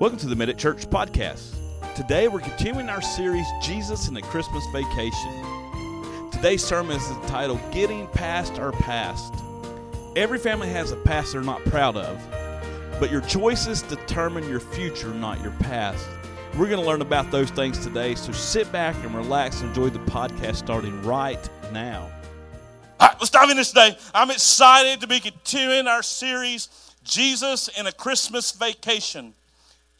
Welcome 0.00 0.18
to 0.20 0.28
the 0.28 0.34
Medic 0.34 0.56
Church 0.56 0.88
podcast. 0.88 1.56
Today 1.94 2.26
we're 2.26 2.40
continuing 2.40 2.88
our 2.88 3.02
series 3.02 3.44
Jesus 3.60 4.08
and 4.08 4.16
the 4.16 4.22
Christmas 4.22 4.64
Vacation. 4.72 6.30
Today's 6.30 6.64
sermon 6.64 6.96
is 6.96 7.06
entitled 7.10 7.60
Getting 7.70 8.06
Past 8.06 8.58
Our 8.58 8.72
Past. 8.72 9.34
Every 10.16 10.38
family 10.38 10.70
has 10.70 10.90
a 10.90 10.96
past 10.96 11.32
they're 11.32 11.42
not 11.42 11.62
proud 11.66 11.98
of, 11.98 12.18
but 12.98 13.10
your 13.10 13.20
choices 13.20 13.82
determine 13.82 14.48
your 14.48 14.58
future, 14.58 15.12
not 15.12 15.38
your 15.42 15.52
past. 15.60 16.08
We're 16.56 16.70
going 16.70 16.80
to 16.80 16.88
learn 16.88 17.02
about 17.02 17.30
those 17.30 17.50
things 17.50 17.78
today, 17.84 18.14
so 18.14 18.32
sit 18.32 18.72
back 18.72 18.96
and 19.04 19.14
relax 19.14 19.60
and 19.60 19.68
enjoy 19.68 19.90
the 19.90 19.98
podcast 20.10 20.56
starting 20.56 21.02
right 21.02 21.46
now. 21.74 22.10
All 23.00 23.08
right, 23.08 23.16
let's 23.20 23.28
dive 23.28 23.50
in 23.50 23.58
this 23.58 23.68
today. 23.68 23.98
I'm 24.14 24.30
excited 24.30 25.02
to 25.02 25.06
be 25.06 25.20
continuing 25.20 25.86
our 25.86 26.02
series, 26.02 26.70
Jesus 27.04 27.68
in 27.78 27.86
a 27.86 27.92
Christmas 27.92 28.50
Vacation. 28.52 29.34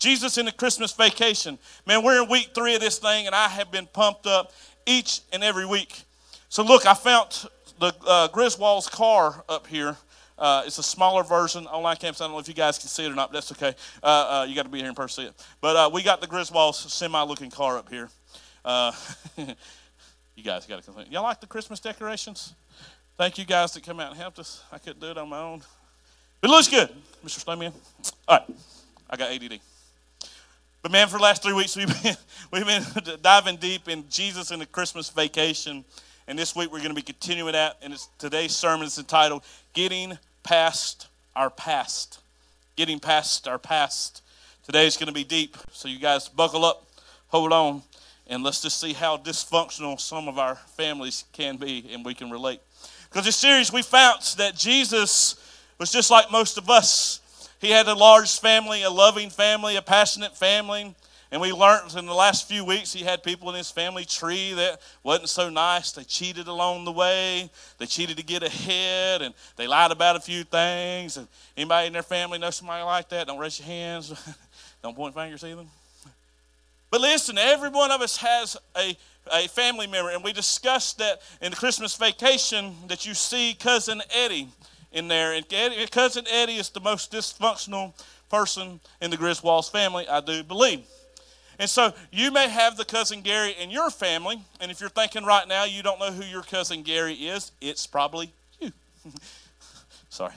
Jesus 0.00 0.38
in 0.38 0.46
the 0.46 0.52
Christmas 0.52 0.92
vacation. 0.92 1.58
Man, 1.86 2.02
we're 2.02 2.22
in 2.22 2.28
week 2.28 2.50
three 2.54 2.74
of 2.74 2.80
this 2.80 2.98
thing, 2.98 3.26
and 3.26 3.34
I 3.34 3.48
have 3.48 3.70
been 3.70 3.86
pumped 3.86 4.26
up 4.26 4.52
each 4.86 5.20
and 5.32 5.44
every 5.44 5.66
week. 5.66 6.02
So, 6.48 6.64
look, 6.64 6.86
I 6.86 6.94
found 6.94 7.46
the 7.78 7.94
uh, 8.06 8.28
Griswold's 8.28 8.88
car 8.88 9.44
up 9.48 9.66
here. 9.66 9.96
Uh, 10.38 10.62
it's 10.66 10.78
a 10.78 10.82
smaller 10.82 11.22
version, 11.22 11.66
online 11.66 11.96
campus. 11.96 12.22
I 12.22 12.24
don't 12.24 12.32
know 12.32 12.38
if 12.38 12.48
you 12.48 12.54
guys 12.54 12.78
can 12.78 12.88
see 12.88 13.04
it 13.04 13.12
or 13.12 13.14
not, 13.14 13.30
but 13.30 13.34
that's 13.34 13.52
okay. 13.52 13.74
Uh, 14.02 14.06
uh 14.40 14.46
you 14.48 14.54
got 14.54 14.62
to 14.62 14.70
be 14.70 14.78
here 14.78 14.88
in 14.88 14.94
person 14.94 15.24
to 15.24 15.30
see 15.30 15.34
it. 15.34 15.46
But 15.60 15.76
uh, 15.76 15.90
we 15.92 16.02
got 16.02 16.22
the 16.22 16.26
Griswold's 16.26 16.78
semi 16.78 17.22
looking 17.22 17.50
car 17.50 17.76
up 17.76 17.90
here. 17.90 18.08
Uh, 18.64 18.92
you 19.36 20.42
guys 20.42 20.64
got 20.64 20.78
to 20.78 20.82
complain. 20.82 21.08
Y'all 21.10 21.22
like 21.22 21.42
the 21.42 21.46
Christmas 21.46 21.78
decorations? 21.78 22.54
Thank 23.18 23.36
you 23.36 23.44
guys 23.44 23.74
that 23.74 23.82
come 23.82 24.00
out 24.00 24.12
and 24.12 24.18
helped 24.18 24.38
us. 24.38 24.62
I 24.72 24.78
couldn't 24.78 25.00
do 25.00 25.10
it 25.10 25.18
on 25.18 25.28
my 25.28 25.40
own. 25.40 25.60
It 26.42 26.48
looks 26.48 26.68
good, 26.68 26.88
Mr. 27.22 27.40
Snowman. 27.40 27.74
All 28.26 28.38
right, 28.38 28.56
I 29.10 29.16
got 29.16 29.30
ADD. 29.30 29.60
But 30.82 30.92
man, 30.92 31.08
for 31.08 31.18
the 31.18 31.22
last 31.22 31.42
three 31.42 31.52
weeks, 31.52 31.76
we've 31.76 32.02
been, 32.02 32.16
we've 32.52 32.66
been 32.66 32.84
diving 33.22 33.56
deep 33.56 33.88
in 33.88 34.04
Jesus 34.08 34.50
and 34.50 34.62
the 34.62 34.66
Christmas 34.66 35.10
vacation. 35.10 35.84
And 36.26 36.38
this 36.38 36.56
week 36.56 36.72
we're 36.72 36.78
going 36.78 36.90
to 36.90 36.94
be 36.94 37.02
continuing 37.02 37.52
that. 37.52 37.76
And 37.82 37.92
it's, 37.92 38.08
today's 38.18 38.56
sermon 38.56 38.86
is 38.86 38.98
entitled 38.98 39.42
Getting 39.74 40.16
Past 40.42 41.08
Our 41.36 41.50
Past. 41.50 42.20
Getting 42.76 42.98
Past 42.98 43.46
Our 43.46 43.58
Past. 43.58 44.22
Today 44.64 44.86
is 44.86 44.96
going 44.96 45.08
to 45.08 45.12
be 45.12 45.24
deep. 45.24 45.56
So 45.72 45.88
you 45.88 45.98
guys 45.98 46.28
buckle 46.28 46.64
up, 46.64 46.86
hold 47.28 47.52
on, 47.52 47.82
and 48.26 48.42
let's 48.42 48.62
just 48.62 48.80
see 48.80 48.92
how 48.92 49.16
dysfunctional 49.16 50.00
some 50.00 50.28
of 50.28 50.38
our 50.38 50.54
families 50.54 51.24
can 51.32 51.56
be 51.56 51.90
and 51.92 52.04
we 52.04 52.14
can 52.14 52.30
relate. 52.30 52.60
Because 53.10 53.26
this 53.26 53.36
series, 53.36 53.72
we 53.72 53.82
found 53.82 54.22
that 54.38 54.54
Jesus 54.56 55.34
was 55.78 55.90
just 55.90 56.10
like 56.10 56.30
most 56.30 56.56
of 56.56 56.70
us. 56.70 57.19
He 57.60 57.70
had 57.70 57.86
a 57.88 57.94
large 57.94 58.40
family, 58.40 58.82
a 58.82 58.90
loving 58.90 59.28
family, 59.28 59.76
a 59.76 59.82
passionate 59.82 60.36
family. 60.36 60.94
And 61.32 61.40
we 61.40 61.52
learned 61.52 61.94
in 61.96 62.06
the 62.06 62.14
last 62.14 62.48
few 62.48 62.64
weeks 62.64 62.92
he 62.92 63.04
had 63.04 63.22
people 63.22 63.50
in 63.50 63.54
his 63.54 63.70
family 63.70 64.04
tree 64.04 64.52
that 64.54 64.80
wasn't 65.04 65.28
so 65.28 65.48
nice. 65.48 65.92
They 65.92 66.02
cheated 66.02 66.48
along 66.48 66.86
the 66.86 66.92
way. 66.92 67.50
They 67.78 67.86
cheated 67.86 68.16
to 68.16 68.24
get 68.24 68.42
ahead 68.42 69.22
and 69.22 69.34
they 69.56 69.68
lied 69.68 69.92
about 69.92 70.16
a 70.16 70.20
few 70.20 70.42
things. 70.42 71.18
And 71.18 71.28
anybody 71.56 71.86
in 71.86 71.92
their 71.92 72.02
family 72.02 72.38
know 72.38 72.50
somebody 72.50 72.82
like 72.82 73.10
that? 73.10 73.26
Don't 73.26 73.38
raise 73.38 73.60
your 73.60 73.66
hands. 73.66 74.12
Don't 74.82 74.96
point 74.96 75.14
fingers 75.14 75.44
either. 75.44 75.64
But 76.90 77.02
listen, 77.02 77.38
every 77.38 77.68
one 77.68 77.92
of 77.92 78.00
us 78.00 78.16
has 78.16 78.56
a, 78.76 78.96
a 79.32 79.46
family 79.48 79.86
member, 79.86 80.10
and 80.10 80.24
we 80.24 80.32
discussed 80.32 80.98
that 80.98 81.22
in 81.40 81.52
the 81.52 81.56
Christmas 81.56 81.94
vacation 81.94 82.74
that 82.88 83.06
you 83.06 83.14
see 83.14 83.54
cousin 83.54 84.02
Eddie 84.12 84.48
in 84.92 85.08
there. 85.08 85.32
And 85.32 85.48
cousin 85.90 86.24
Eddie 86.30 86.56
is 86.56 86.70
the 86.70 86.80
most 86.80 87.12
dysfunctional 87.12 87.94
person 88.28 88.80
in 89.00 89.10
the 89.10 89.16
Griswold's 89.16 89.68
family, 89.68 90.08
I 90.08 90.20
do 90.20 90.42
believe. 90.42 90.84
And 91.58 91.68
so 91.68 91.92
you 92.10 92.30
may 92.30 92.48
have 92.48 92.78
the 92.78 92.86
cousin 92.86 93.20
Gary 93.20 93.54
in 93.60 93.70
your 93.70 93.90
family, 93.90 94.40
and 94.60 94.70
if 94.70 94.80
you're 94.80 94.88
thinking 94.88 95.24
right 95.24 95.46
now 95.46 95.64
you 95.64 95.82
don't 95.82 96.00
know 96.00 96.10
who 96.10 96.24
your 96.24 96.42
cousin 96.42 96.82
Gary 96.82 97.12
is, 97.12 97.52
it's 97.60 97.86
probably 97.86 98.32
you. 98.60 98.72
Sorry. 100.08 100.32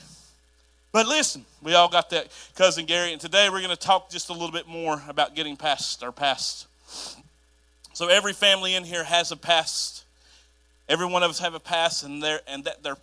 But 0.91 1.07
listen, 1.07 1.45
we 1.61 1.75
all 1.75 1.87
got 1.87 2.09
that 2.09 2.27
cousin 2.55 2.85
Gary, 2.85 3.13
and 3.13 3.21
today 3.21 3.49
we're 3.49 3.61
going 3.61 3.69
to 3.69 3.75
talk 3.75 4.09
just 4.09 4.29
a 4.29 4.33
little 4.33 4.51
bit 4.51 4.67
more 4.67 5.01
about 5.07 5.33
getting 5.33 5.55
past 5.55 6.03
our 6.03 6.11
past. 6.11 6.67
So 7.93 8.09
every 8.09 8.33
family 8.33 8.75
in 8.75 8.83
here 8.83 9.05
has 9.05 9.31
a 9.31 9.37
past. 9.37 10.03
Every 10.89 11.05
one 11.05 11.23
of 11.23 11.29
us 11.29 11.39
have 11.39 11.53
a 11.53 11.59
past, 11.59 12.03
and 12.03 12.21
and 12.47 12.65
that 12.65 12.83
their 12.83 12.97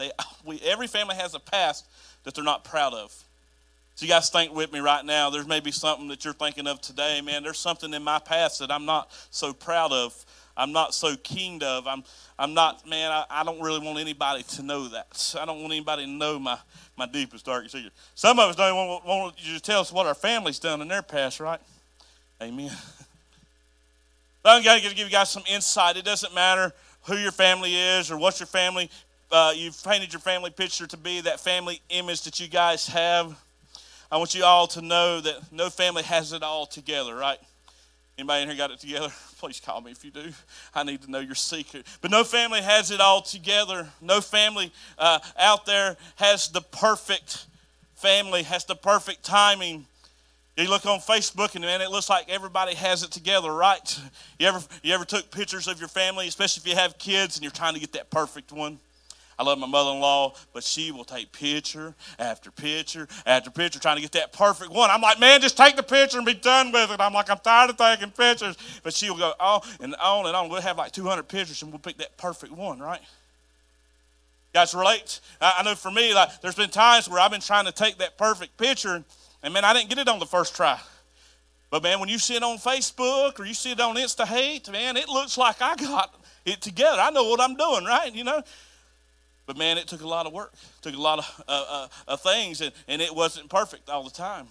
they, 0.00 0.10
we, 0.44 0.60
every 0.60 0.86
family 0.86 1.14
has 1.16 1.34
a 1.34 1.40
past 1.40 1.86
that 2.24 2.34
they're 2.34 2.44
not 2.44 2.64
proud 2.64 2.94
of. 2.94 3.12
So 3.94 4.06
you 4.06 4.12
guys 4.12 4.30
think 4.30 4.54
with 4.54 4.72
me 4.72 4.80
right 4.80 5.04
now. 5.04 5.28
There's 5.28 5.46
maybe 5.46 5.70
something 5.70 6.08
that 6.08 6.24
you're 6.24 6.32
thinking 6.32 6.66
of 6.66 6.80
today. 6.80 7.20
Man, 7.20 7.42
there's 7.42 7.58
something 7.58 7.92
in 7.92 8.02
my 8.02 8.18
past 8.18 8.60
that 8.60 8.70
I'm 8.70 8.86
not 8.86 9.10
so 9.30 9.52
proud 9.52 9.92
of. 9.92 10.24
I'm 10.56 10.72
not 10.72 10.94
so 10.94 11.16
keen 11.16 11.62
of. 11.62 11.86
I'm, 11.86 12.02
I'm 12.38 12.54
not, 12.54 12.88
man, 12.88 13.10
I, 13.10 13.24
I 13.28 13.44
don't 13.44 13.60
really 13.60 13.84
want 13.84 13.98
anybody 13.98 14.42
to 14.42 14.62
know 14.62 14.88
that. 14.88 15.36
I 15.38 15.44
don't 15.44 15.60
want 15.60 15.72
anybody 15.72 16.04
to 16.04 16.10
know 16.10 16.38
my, 16.38 16.58
my 16.96 17.06
deepest, 17.06 17.44
darkest 17.44 17.74
secret. 17.74 17.92
Some 18.14 18.38
of 18.38 18.50
us 18.50 18.56
don't 18.56 18.74
want, 18.74 19.06
want 19.06 19.34
you 19.38 19.54
to 19.54 19.60
tell 19.60 19.80
us 19.80 19.92
what 19.92 20.06
our 20.06 20.14
family's 20.14 20.58
done 20.58 20.80
in 20.80 20.88
their 20.88 21.02
past, 21.02 21.40
right? 21.40 21.60
Amen. 22.42 22.70
I'm 24.44 24.62
going 24.62 24.80
to 24.80 24.94
give 24.94 25.06
you 25.06 25.10
guys 25.10 25.30
some 25.30 25.44
insight. 25.50 25.98
It 25.98 26.04
doesn't 26.04 26.34
matter 26.34 26.72
who 27.02 27.16
your 27.16 27.32
family 27.32 27.74
is 27.74 28.10
or 28.10 28.16
what 28.16 28.40
your 28.40 28.46
family 28.46 28.90
uh, 29.30 29.52
you've 29.54 29.82
painted 29.84 30.12
your 30.12 30.20
family 30.20 30.50
picture 30.50 30.86
to 30.86 30.96
be 30.96 31.20
that 31.20 31.40
family 31.40 31.80
image 31.88 32.22
that 32.22 32.40
you 32.40 32.48
guys 32.48 32.88
have. 32.88 33.36
I 34.10 34.16
want 34.16 34.34
you 34.34 34.44
all 34.44 34.66
to 34.68 34.82
know 34.82 35.20
that 35.20 35.52
no 35.52 35.70
family 35.70 36.02
has 36.02 36.32
it 36.32 36.42
all 36.42 36.66
together, 36.66 37.14
right? 37.14 37.38
Anybody 38.18 38.42
in 38.42 38.48
here 38.48 38.56
got 38.56 38.70
it 38.70 38.80
together? 38.80 39.08
Please 39.38 39.60
call 39.60 39.80
me 39.80 39.92
if 39.92 40.04
you 40.04 40.10
do. 40.10 40.32
I 40.74 40.82
need 40.82 41.02
to 41.02 41.10
know 41.10 41.20
your 41.20 41.36
secret. 41.36 41.86
But 42.00 42.10
no 42.10 42.24
family 42.24 42.60
has 42.60 42.90
it 42.90 43.00
all 43.00 43.22
together. 43.22 43.88
No 44.00 44.20
family 44.20 44.72
uh, 44.98 45.20
out 45.38 45.64
there 45.64 45.96
has 46.16 46.48
the 46.48 46.60
perfect 46.60 47.46
family, 47.94 48.42
has 48.42 48.64
the 48.64 48.74
perfect 48.74 49.24
timing. 49.24 49.86
You 50.56 50.68
look 50.68 50.84
on 50.84 50.98
Facebook 50.98 51.54
and 51.54 51.64
man, 51.64 51.80
it 51.80 51.90
looks 51.90 52.10
like 52.10 52.28
everybody 52.28 52.74
has 52.74 53.02
it 53.02 53.10
together, 53.10 53.52
right? 53.52 53.98
You 54.38 54.48
ever 54.48 54.60
you 54.82 54.92
ever 54.92 55.06
took 55.06 55.30
pictures 55.30 55.68
of 55.68 55.78
your 55.78 55.88
family, 55.88 56.28
especially 56.28 56.62
if 56.62 56.68
you 56.68 56.74
have 56.74 56.98
kids 56.98 57.36
and 57.36 57.42
you're 57.42 57.52
trying 57.52 57.74
to 57.74 57.80
get 57.80 57.92
that 57.92 58.10
perfect 58.10 58.52
one? 58.52 58.78
I 59.40 59.42
love 59.42 59.58
my 59.58 59.66
mother 59.66 59.92
in 59.92 60.00
law, 60.00 60.34
but 60.52 60.62
she 60.62 60.92
will 60.92 61.02
take 61.02 61.32
picture 61.32 61.94
after 62.18 62.50
picture 62.50 63.08
after 63.24 63.50
picture 63.50 63.80
trying 63.80 63.96
to 63.96 64.02
get 64.02 64.12
that 64.12 64.34
perfect 64.34 64.70
one. 64.70 64.90
I'm 64.90 65.00
like, 65.00 65.18
man, 65.18 65.40
just 65.40 65.56
take 65.56 65.76
the 65.76 65.82
picture 65.82 66.18
and 66.18 66.26
be 66.26 66.34
done 66.34 66.72
with 66.72 66.90
it. 66.90 67.00
I'm 67.00 67.14
like, 67.14 67.30
I'm 67.30 67.38
tired 67.38 67.70
of 67.70 67.78
taking 67.78 68.10
pictures. 68.10 68.58
But 68.82 68.92
she 68.92 69.08
will 69.08 69.16
go 69.16 69.32
on 69.40 69.62
and 69.80 69.94
on 69.94 70.26
and 70.26 70.36
on. 70.36 70.50
We'll 70.50 70.60
have 70.60 70.76
like 70.76 70.92
200 70.92 71.22
pictures 71.26 71.62
and 71.62 71.72
we'll 71.72 71.78
pick 71.78 71.96
that 71.96 72.18
perfect 72.18 72.52
one, 72.52 72.80
right? 72.80 73.00
Guys 74.52 74.74
relate? 74.74 75.20
I 75.40 75.62
know 75.62 75.74
for 75.74 75.90
me, 75.90 76.12
like, 76.12 76.42
there's 76.42 76.56
been 76.56 76.68
times 76.68 77.08
where 77.08 77.18
I've 77.18 77.30
been 77.30 77.40
trying 77.40 77.64
to 77.64 77.72
take 77.72 77.96
that 77.96 78.18
perfect 78.18 78.58
picture, 78.58 79.02
and 79.42 79.54
man, 79.54 79.64
I 79.64 79.72
didn't 79.72 79.88
get 79.88 79.96
it 79.96 80.08
on 80.08 80.18
the 80.18 80.26
first 80.26 80.54
try. 80.54 80.78
But 81.70 81.82
man, 81.82 81.98
when 81.98 82.10
you 82.10 82.18
see 82.18 82.36
it 82.36 82.42
on 82.42 82.58
Facebook 82.58 83.40
or 83.40 83.46
you 83.46 83.54
see 83.54 83.72
it 83.72 83.80
on 83.80 83.96
Insta 83.96 84.26
Hate, 84.26 84.70
man, 84.70 84.98
it 84.98 85.08
looks 85.08 85.38
like 85.38 85.62
I 85.62 85.76
got 85.76 86.14
it 86.44 86.60
together. 86.60 87.00
I 87.00 87.10
know 87.10 87.24
what 87.24 87.40
I'm 87.40 87.54
doing, 87.54 87.86
right? 87.86 88.14
You 88.14 88.24
know, 88.24 88.42
but 89.50 89.58
man, 89.58 89.78
it 89.78 89.88
took 89.88 90.02
a 90.02 90.06
lot 90.06 90.26
of 90.26 90.32
work, 90.32 90.52
it 90.52 90.82
took 90.82 90.94
a 90.94 91.02
lot 91.02 91.18
of, 91.18 91.44
uh, 91.48 91.64
uh, 91.68 91.88
of 92.06 92.20
things, 92.20 92.60
and, 92.60 92.70
and 92.86 93.02
it 93.02 93.12
wasn't 93.12 93.50
perfect 93.50 93.90
all 93.90 94.04
the 94.04 94.10
time. 94.10 94.46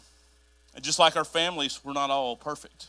And 0.75 0.83
just 0.83 0.99
like 0.99 1.15
our 1.15 1.23
families, 1.23 1.79
we're 1.85 1.93
not 1.93 2.09
all 2.09 2.35
perfect. 2.35 2.87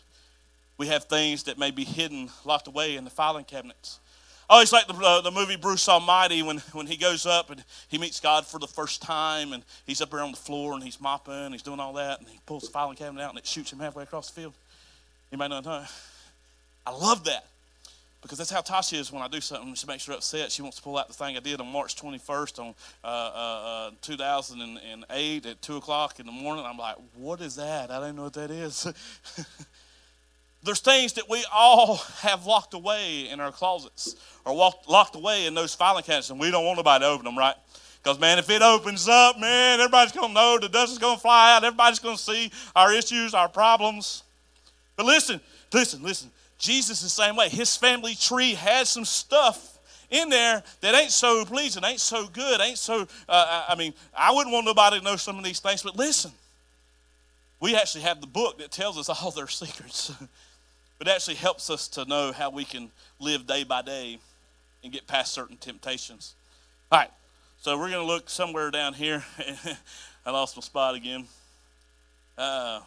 We 0.77 0.89
have 0.89 1.05
things 1.05 1.45
that 1.45 1.57
may 1.57 1.71
be 1.71 1.85
hidden, 1.85 2.29
locked 2.45 2.67
away 2.67 2.97
in 2.97 3.05
the 3.05 3.11
filing 3.11 3.45
cabinets. 3.45 4.01
Oh, 4.49 4.61
it's 4.61 4.73
like 4.73 4.89
the, 4.89 4.95
uh, 4.95 5.21
the 5.21 5.31
movie 5.31 5.55
Bruce 5.55 5.89
Almighty 5.89 6.43
when, 6.43 6.59
when 6.73 6.89
he 6.89 6.97
goes 6.97 7.27
up 7.27 7.49
and 7.51 7.63
he 7.87 7.97
meets 7.97 8.19
God 8.19 8.45
for 8.45 8.59
the 8.59 8.67
first 8.67 9.01
time 9.01 9.53
and 9.53 9.63
he's 9.87 10.01
up 10.01 10.11
there 10.11 10.19
on 10.19 10.33
the 10.33 10.37
floor 10.37 10.75
and 10.75 10.83
he's 10.83 11.01
mopping, 11.01 11.53
he's 11.53 11.63
doing 11.63 11.79
all 11.79 11.93
that, 11.93 12.19
and 12.19 12.29
he 12.29 12.41
pulls 12.45 12.65
the 12.65 12.71
filing 12.71 12.97
cabinet 12.97 13.23
out 13.23 13.31
and 13.31 13.39
it 13.39 13.47
shoots 13.47 13.73
him 13.73 13.79
halfway 13.79 14.03
across 14.03 14.33
the 14.33 14.41
field. 14.41 14.55
Anybody 15.31 15.51
know 15.51 15.61
what 15.61 15.67
I'm 15.69 15.87
I 16.89 16.91
love 16.91 17.23
that 17.27 17.47
because 18.23 18.39
that's 18.39 18.51
how 18.51 18.61
Tasha 18.61 18.99
is 18.99 19.11
when 19.11 19.23
I 19.23 19.29
do 19.29 19.41
something. 19.41 19.75
She 19.75 19.87
makes 19.87 20.05
her 20.07 20.13
upset. 20.13 20.53
She 20.53 20.63
wants 20.63 20.77
to 20.77 20.83
pull 20.83 20.99
out 20.99 21.09
the 21.09 21.15
thing 21.15 21.37
I 21.37 21.41
did 21.41 21.61
on 21.61 21.69
March 21.69 21.97
21st 21.97 22.59
on 22.59 22.75
uh, 23.03 23.07
uh, 23.07 23.89
uh 23.89 23.91
2008 24.03 25.47
at 25.47 25.63
2 25.63 25.77
o'clock 25.77 26.21
in 26.21 26.27
the 26.27 26.33
morning. 26.33 26.65
I'm 26.65 26.77
like, 26.77 26.97
what 27.15 27.41
is 27.41 27.57
that? 27.57 27.91
I 27.91 27.99
don't 28.01 28.17
know 28.17 28.25
what 28.25 28.35
that 28.35 28.51
is. 28.51 28.87
There's 30.63 30.81
things 30.81 31.15
that 31.15 31.29
we 31.31 31.43
all 31.51 31.97
have 32.19 32.45
locked 32.45 32.75
away 32.75 33.31
in 33.31 33.41
our 33.41 33.51
closets 33.51 34.17
or 34.45 34.55
walked, 34.55 34.89
locked 34.89 35.17
away 35.17 35.47
in 35.47 35.55
those 35.55 35.75
filing 35.75 36.03
cabinets, 36.03 36.29
and 36.29 36.39
we 36.39 36.51
don't 36.51 36.67
want 36.67 36.77
nobody 36.77 37.03
to 37.03 37.09
open 37.09 37.25
them, 37.25 37.39
right? 37.39 37.55
Because, 38.03 38.19
man, 38.19 38.39
if 38.39 38.49
it 38.51 38.61
opens 38.61 39.09
up, 39.09 39.39
man, 39.39 39.81
everybody's 39.81 40.13
going 40.13 40.29
to 40.29 40.35
know, 40.35 40.59
the 40.61 40.69
dust 40.69 40.93
is 40.93 40.99
going 40.99 41.17
to 41.17 41.21
fly 41.21 41.55
out, 41.55 41.65
everybody's 41.65 41.99
going 41.99 42.17
to 42.17 42.23
see 42.23 42.51
our 42.77 42.93
issues, 42.93 43.33
our 43.33 43.49
problems. 43.49 44.23
But 44.97 45.07
listen, 45.07 45.41
listen, 45.73 46.03
listen. 46.03 46.31
Jesus 46.61 47.01
the 47.03 47.09
same 47.09 47.35
way. 47.35 47.49
His 47.49 47.77
family 47.77 48.15
tree 48.15 48.55
has 48.55 48.89
some 48.89 49.05
stuff 49.05 49.79
in 50.11 50.29
there 50.29 50.63
that 50.81 50.95
ain't 50.95 51.11
so 51.11 51.45
pleasing, 51.45 51.85
ain't 51.85 52.01
so 52.01 52.27
good, 52.29 52.61
ain't 52.61 52.79
so. 52.79 53.09
Uh, 53.29 53.65
I 53.69 53.75
mean, 53.75 53.95
I 54.17 54.33
wouldn't 54.33 54.53
want 54.53 54.67
nobody 54.67 54.99
to 54.99 55.05
know 55.05 55.17
some 55.17 55.39
of 55.39 55.45
these 55.45 55.61
things, 55.61 55.83
but 55.83 55.97
listen. 55.97 56.33
we 57.61 57.75
actually 57.75 58.03
have 58.03 58.21
the 58.21 58.27
book 58.27 58.59
that 58.59 58.71
tells 58.71 58.99
us 58.99 59.09
all 59.23 59.31
their 59.33 59.49
secrets. 59.49 60.13
but 61.01 61.09
actually 61.09 61.37
helps 61.37 61.71
us 61.71 61.89
to 61.89 62.05
know 62.05 62.31
how 62.31 62.51
we 62.51 62.63
can 62.63 62.91
live 63.19 63.47
day 63.47 63.65
by 63.65 63.81
day 63.81 64.19
and 64.85 64.93
get 64.93 65.07
past 65.07 65.33
certain 65.33 65.57
temptations. 65.57 66.35
All 66.93 66.99
right, 66.99 67.11
so 67.59 67.79
we're 67.79 67.91
going 67.91 68.07
to 68.07 68.13
look 68.13 68.29
somewhere 68.29 68.71
down 68.71 68.93
here. 68.93 69.25
I 70.27 70.31
lost 70.31 70.57
my 70.57 70.61
spot 70.61 70.95
again. 70.95 71.25
Uh, 72.37 72.81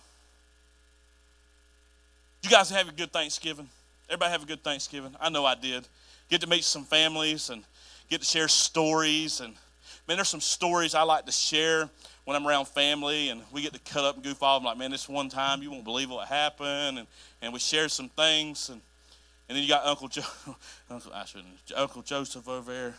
you 2.44 2.50
guys 2.50 2.70
have 2.70 2.90
a 2.90 2.92
good 2.92 3.12
Thanksgiving? 3.12 3.70
Everybody 4.10 4.32
have 4.32 4.44
a 4.44 4.46
good 4.46 4.64
Thanksgiving? 4.64 5.16
I 5.20 5.30
know 5.30 5.46
I 5.46 5.56
did. 5.56 5.88
Get 6.30 6.42
to 6.42 6.48
meet 6.48 6.64
some 6.64 6.84
families 6.84 7.50
and 7.50 7.64
get 8.10 8.22
to 8.22 8.28
share 8.28 8.50
stories. 8.50 9.40
And 9.40 9.54
man, 10.08 10.18
there's 10.18 10.30
some 10.30 10.42
stories 10.42 10.94
I 10.94 11.04
like 11.04 11.26
to 11.26 11.32
share 11.32 11.90
when 12.26 12.36
I'm 12.36 12.46
around 12.46 12.68
family 12.68 13.30
and 13.30 13.42
we 13.52 13.62
get 13.62 13.74
to 13.74 13.80
cut 13.80 14.04
up 14.04 14.16
and 14.16 14.24
goof 14.24 14.44
off. 14.44 14.60
I'm 14.60 14.66
like, 14.66 14.78
man, 14.78 14.92
this 14.92 15.08
one 15.08 15.30
time 15.30 15.64
you 15.64 15.72
won't 15.72 15.86
believe 15.86 16.10
what 16.10 16.28
happened. 16.28 17.00
And, 17.00 17.08
and 17.42 17.54
we 17.54 17.60
share 17.60 17.88
some 17.88 18.10
things. 18.10 18.70
And, 18.70 18.82
and 19.48 19.56
then 19.56 19.64
you 19.64 19.70
got 19.70 19.86
Uncle 19.86 20.10
Joe, 20.10 20.24
Uncle, 20.90 21.14
I 21.14 21.24
shouldn't, 21.24 21.48
Uncle 21.76 22.02
Joseph 22.02 22.48
over 22.48 22.72
there. 22.72 22.94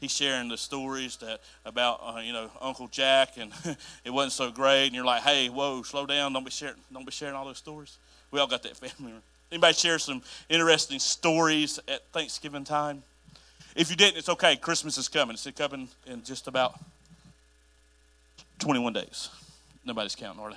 He's 0.00 0.12
sharing 0.12 0.48
the 0.48 0.56
stories 0.56 1.16
that 1.18 1.40
about 1.66 2.00
uh, 2.02 2.20
you 2.20 2.32
know 2.32 2.50
Uncle 2.58 2.88
Jack 2.88 3.36
and 3.36 3.52
it 4.04 4.10
wasn't 4.10 4.32
so 4.32 4.50
great, 4.50 4.86
and 4.86 4.94
you're 4.94 5.04
like, 5.04 5.20
hey, 5.20 5.48
whoa, 5.48 5.82
slow 5.82 6.06
down, 6.06 6.32
don't 6.32 6.42
be 6.42 6.50
sharing, 6.50 6.76
don't 6.90 7.04
be 7.04 7.12
sharing 7.12 7.34
all 7.34 7.44
those 7.44 7.58
stories. 7.58 7.98
We 8.30 8.38
all 8.40 8.46
got 8.46 8.62
that 8.62 8.76
family. 8.76 9.14
Anybody 9.50 9.74
share 9.74 9.98
some 9.98 10.22
interesting 10.48 10.98
stories 10.98 11.80
at 11.88 12.06
Thanksgiving 12.12 12.64
time? 12.64 13.02
If 13.74 13.90
you 13.90 13.96
didn't, 13.96 14.18
it's 14.18 14.28
okay. 14.28 14.56
Christmas 14.56 14.98
is 14.98 15.08
coming. 15.08 15.34
It's 15.34 15.48
coming 15.56 15.88
in 16.06 16.22
just 16.22 16.46
about 16.46 16.78
21 18.58 18.92
days. 18.92 19.30
Nobody's 19.84 20.14
counting, 20.14 20.40
are 20.40 20.50
they? 20.50 20.56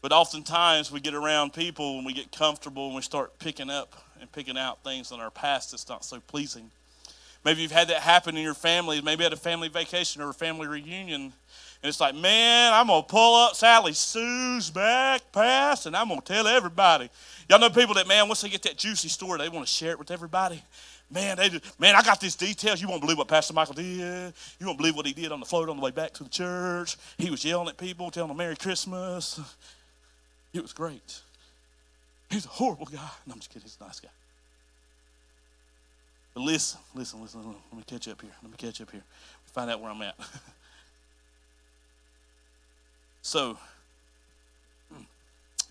But 0.00 0.12
oftentimes 0.12 0.90
we 0.90 1.00
get 1.00 1.14
around 1.14 1.52
people 1.52 1.96
and 1.96 2.04
we 2.04 2.12
get 2.12 2.32
comfortable 2.32 2.86
and 2.86 2.96
we 2.96 3.02
start 3.02 3.38
picking 3.38 3.70
up 3.70 3.94
and 4.20 4.30
picking 4.32 4.58
out 4.58 4.82
things 4.82 5.12
in 5.12 5.20
our 5.20 5.30
past 5.30 5.70
that's 5.70 5.88
not 5.88 6.04
so 6.04 6.20
pleasing. 6.20 6.70
Maybe 7.44 7.62
you've 7.62 7.72
had 7.72 7.88
that 7.88 8.02
happen 8.02 8.36
in 8.36 8.42
your 8.42 8.54
family, 8.54 9.00
maybe 9.00 9.24
at 9.24 9.32
a 9.32 9.36
family 9.36 9.68
vacation 9.68 10.22
or 10.22 10.30
a 10.30 10.34
family 10.34 10.66
reunion. 10.66 11.32
And 11.82 11.88
it's 11.88 12.00
like, 12.00 12.14
man, 12.14 12.72
I'm 12.72 12.86
going 12.86 13.02
to 13.02 13.08
pull 13.08 13.34
up 13.34 13.56
Sally 13.56 13.92
Sue's 13.92 14.70
back 14.70 15.20
pass 15.32 15.86
and 15.86 15.96
I'm 15.96 16.06
going 16.08 16.20
to 16.20 16.32
tell 16.32 16.46
everybody. 16.46 17.10
Y'all 17.48 17.58
know 17.58 17.70
people 17.70 17.94
that, 17.94 18.06
man, 18.06 18.28
once 18.28 18.40
they 18.40 18.48
get 18.48 18.62
that 18.62 18.76
juicy 18.76 19.08
story, 19.08 19.38
they 19.38 19.48
want 19.48 19.66
to 19.66 19.72
share 19.72 19.90
it 19.90 19.98
with 19.98 20.12
everybody. 20.12 20.62
Man, 21.10 21.36
they 21.36 21.48
just, 21.48 21.80
man, 21.80 21.96
I 21.96 22.02
got 22.02 22.20
these 22.20 22.36
details. 22.36 22.80
You 22.80 22.88
won't 22.88 23.00
believe 23.00 23.18
what 23.18 23.26
Pastor 23.26 23.52
Michael 23.52 23.74
did. 23.74 24.32
You 24.60 24.66
won't 24.66 24.78
believe 24.78 24.94
what 24.94 25.06
he 25.06 25.12
did 25.12 25.32
on 25.32 25.40
the 25.40 25.46
float 25.46 25.68
on 25.68 25.76
the 25.76 25.82
way 25.82 25.90
back 25.90 26.12
to 26.14 26.22
the 26.22 26.30
church. 26.30 26.96
He 27.18 27.30
was 27.30 27.44
yelling 27.44 27.68
at 27.68 27.76
people, 27.76 28.10
telling 28.12 28.28
them 28.28 28.36
Merry 28.36 28.56
Christmas. 28.56 29.40
It 30.54 30.62
was 30.62 30.72
great. 30.72 31.20
He's 32.30 32.46
a 32.46 32.48
horrible 32.48 32.86
guy. 32.86 33.10
No, 33.26 33.32
I'm 33.32 33.40
just 33.40 33.50
kidding. 33.50 33.62
He's 33.62 33.76
a 33.80 33.84
nice 33.84 33.98
guy. 33.98 34.08
But 36.32 36.44
listen, 36.44 36.80
listen, 36.94 37.20
listen. 37.20 37.44
Let 37.44 37.76
me 37.76 37.82
catch 37.86 38.06
up 38.08 38.22
here. 38.22 38.30
Let 38.40 38.50
me 38.52 38.56
catch 38.56 38.80
up 38.80 38.90
here. 38.90 39.02
Find 39.46 39.70
out 39.70 39.80
where 39.80 39.90
I'm 39.90 40.00
at. 40.00 40.14
so, 43.22 43.56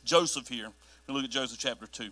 Joshua 0.04 0.42
here. 0.48 0.70
We 1.08 1.14
look 1.14 1.26
at 1.26 1.30
Joshua 1.30 1.58
chapter 1.60 1.86
2. 1.86 2.10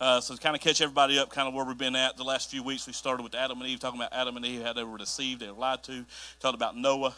Uh, 0.00 0.20
so 0.20 0.34
to 0.34 0.40
kind 0.40 0.54
of 0.54 0.62
catch 0.62 0.80
everybody 0.80 1.18
up, 1.18 1.30
kind 1.30 1.48
of 1.48 1.54
where 1.54 1.64
we've 1.64 1.76
been 1.76 1.96
at 1.96 2.16
the 2.16 2.22
last 2.22 2.50
few 2.50 2.62
weeks, 2.62 2.86
we 2.86 2.92
started 2.92 3.22
with 3.22 3.34
Adam 3.34 3.60
and 3.60 3.68
Eve, 3.68 3.80
talking 3.80 3.98
about 3.98 4.12
Adam 4.12 4.36
and 4.36 4.46
Eve, 4.46 4.62
how 4.62 4.72
they 4.72 4.84
were 4.84 4.98
deceived, 4.98 5.40
they 5.40 5.48
were 5.48 5.54
lied 5.54 5.82
to. 5.84 6.04
Talked 6.38 6.54
about 6.54 6.76
Noah, 6.76 7.14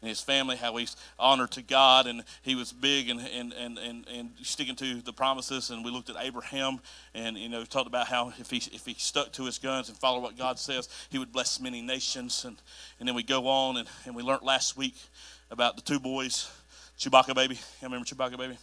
and 0.00 0.08
his 0.08 0.20
family, 0.20 0.56
how 0.56 0.76
he's 0.76 0.96
honored 1.18 1.50
to 1.52 1.62
God 1.62 2.06
and 2.06 2.22
he 2.42 2.54
was 2.54 2.72
big 2.72 3.08
and, 3.08 3.20
and, 3.20 3.52
and, 3.52 3.78
and, 3.78 4.06
and 4.08 4.30
sticking 4.42 4.76
to 4.76 5.00
the 5.02 5.12
promises. 5.12 5.70
And 5.70 5.84
we 5.84 5.90
looked 5.90 6.08
at 6.08 6.16
Abraham 6.20 6.80
and, 7.14 7.36
you 7.36 7.48
know, 7.48 7.64
talked 7.64 7.88
about 7.88 8.06
how 8.06 8.32
if 8.38 8.50
he, 8.50 8.58
if 8.72 8.86
he 8.86 8.94
stuck 8.94 9.32
to 9.32 9.44
his 9.44 9.58
guns 9.58 9.88
and 9.88 9.98
followed 9.98 10.20
what 10.20 10.38
God 10.38 10.58
says, 10.58 10.88
he 11.10 11.18
would 11.18 11.32
bless 11.32 11.60
many 11.60 11.82
nations. 11.82 12.44
And, 12.44 12.56
and 13.00 13.08
then 13.08 13.16
we 13.16 13.24
go 13.24 13.48
on 13.48 13.76
and, 13.76 13.88
and 14.04 14.14
we 14.14 14.22
learned 14.22 14.42
last 14.42 14.76
week 14.76 14.96
about 15.50 15.76
the 15.76 15.82
two 15.82 15.98
boys, 15.98 16.48
Chewbacca 16.98 17.34
baby. 17.34 17.54
You 17.54 17.86
remember 17.88 18.04
Chewbacca 18.04 18.36
baby? 18.36 18.58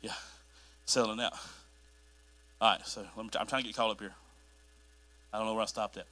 Yeah, 0.00 0.12
selling 0.86 1.20
out. 1.20 1.32
All 2.60 2.72
right, 2.72 2.86
so 2.86 3.00
me, 3.02 3.08
I'm 3.16 3.28
trying 3.28 3.62
to 3.62 3.62
get 3.62 3.74
caught 3.74 3.90
up 3.90 4.00
here. 4.00 4.14
I 5.32 5.38
don't 5.38 5.46
know 5.46 5.54
where 5.54 5.62
I 5.62 5.66
stopped 5.66 5.96
at. 5.96 6.06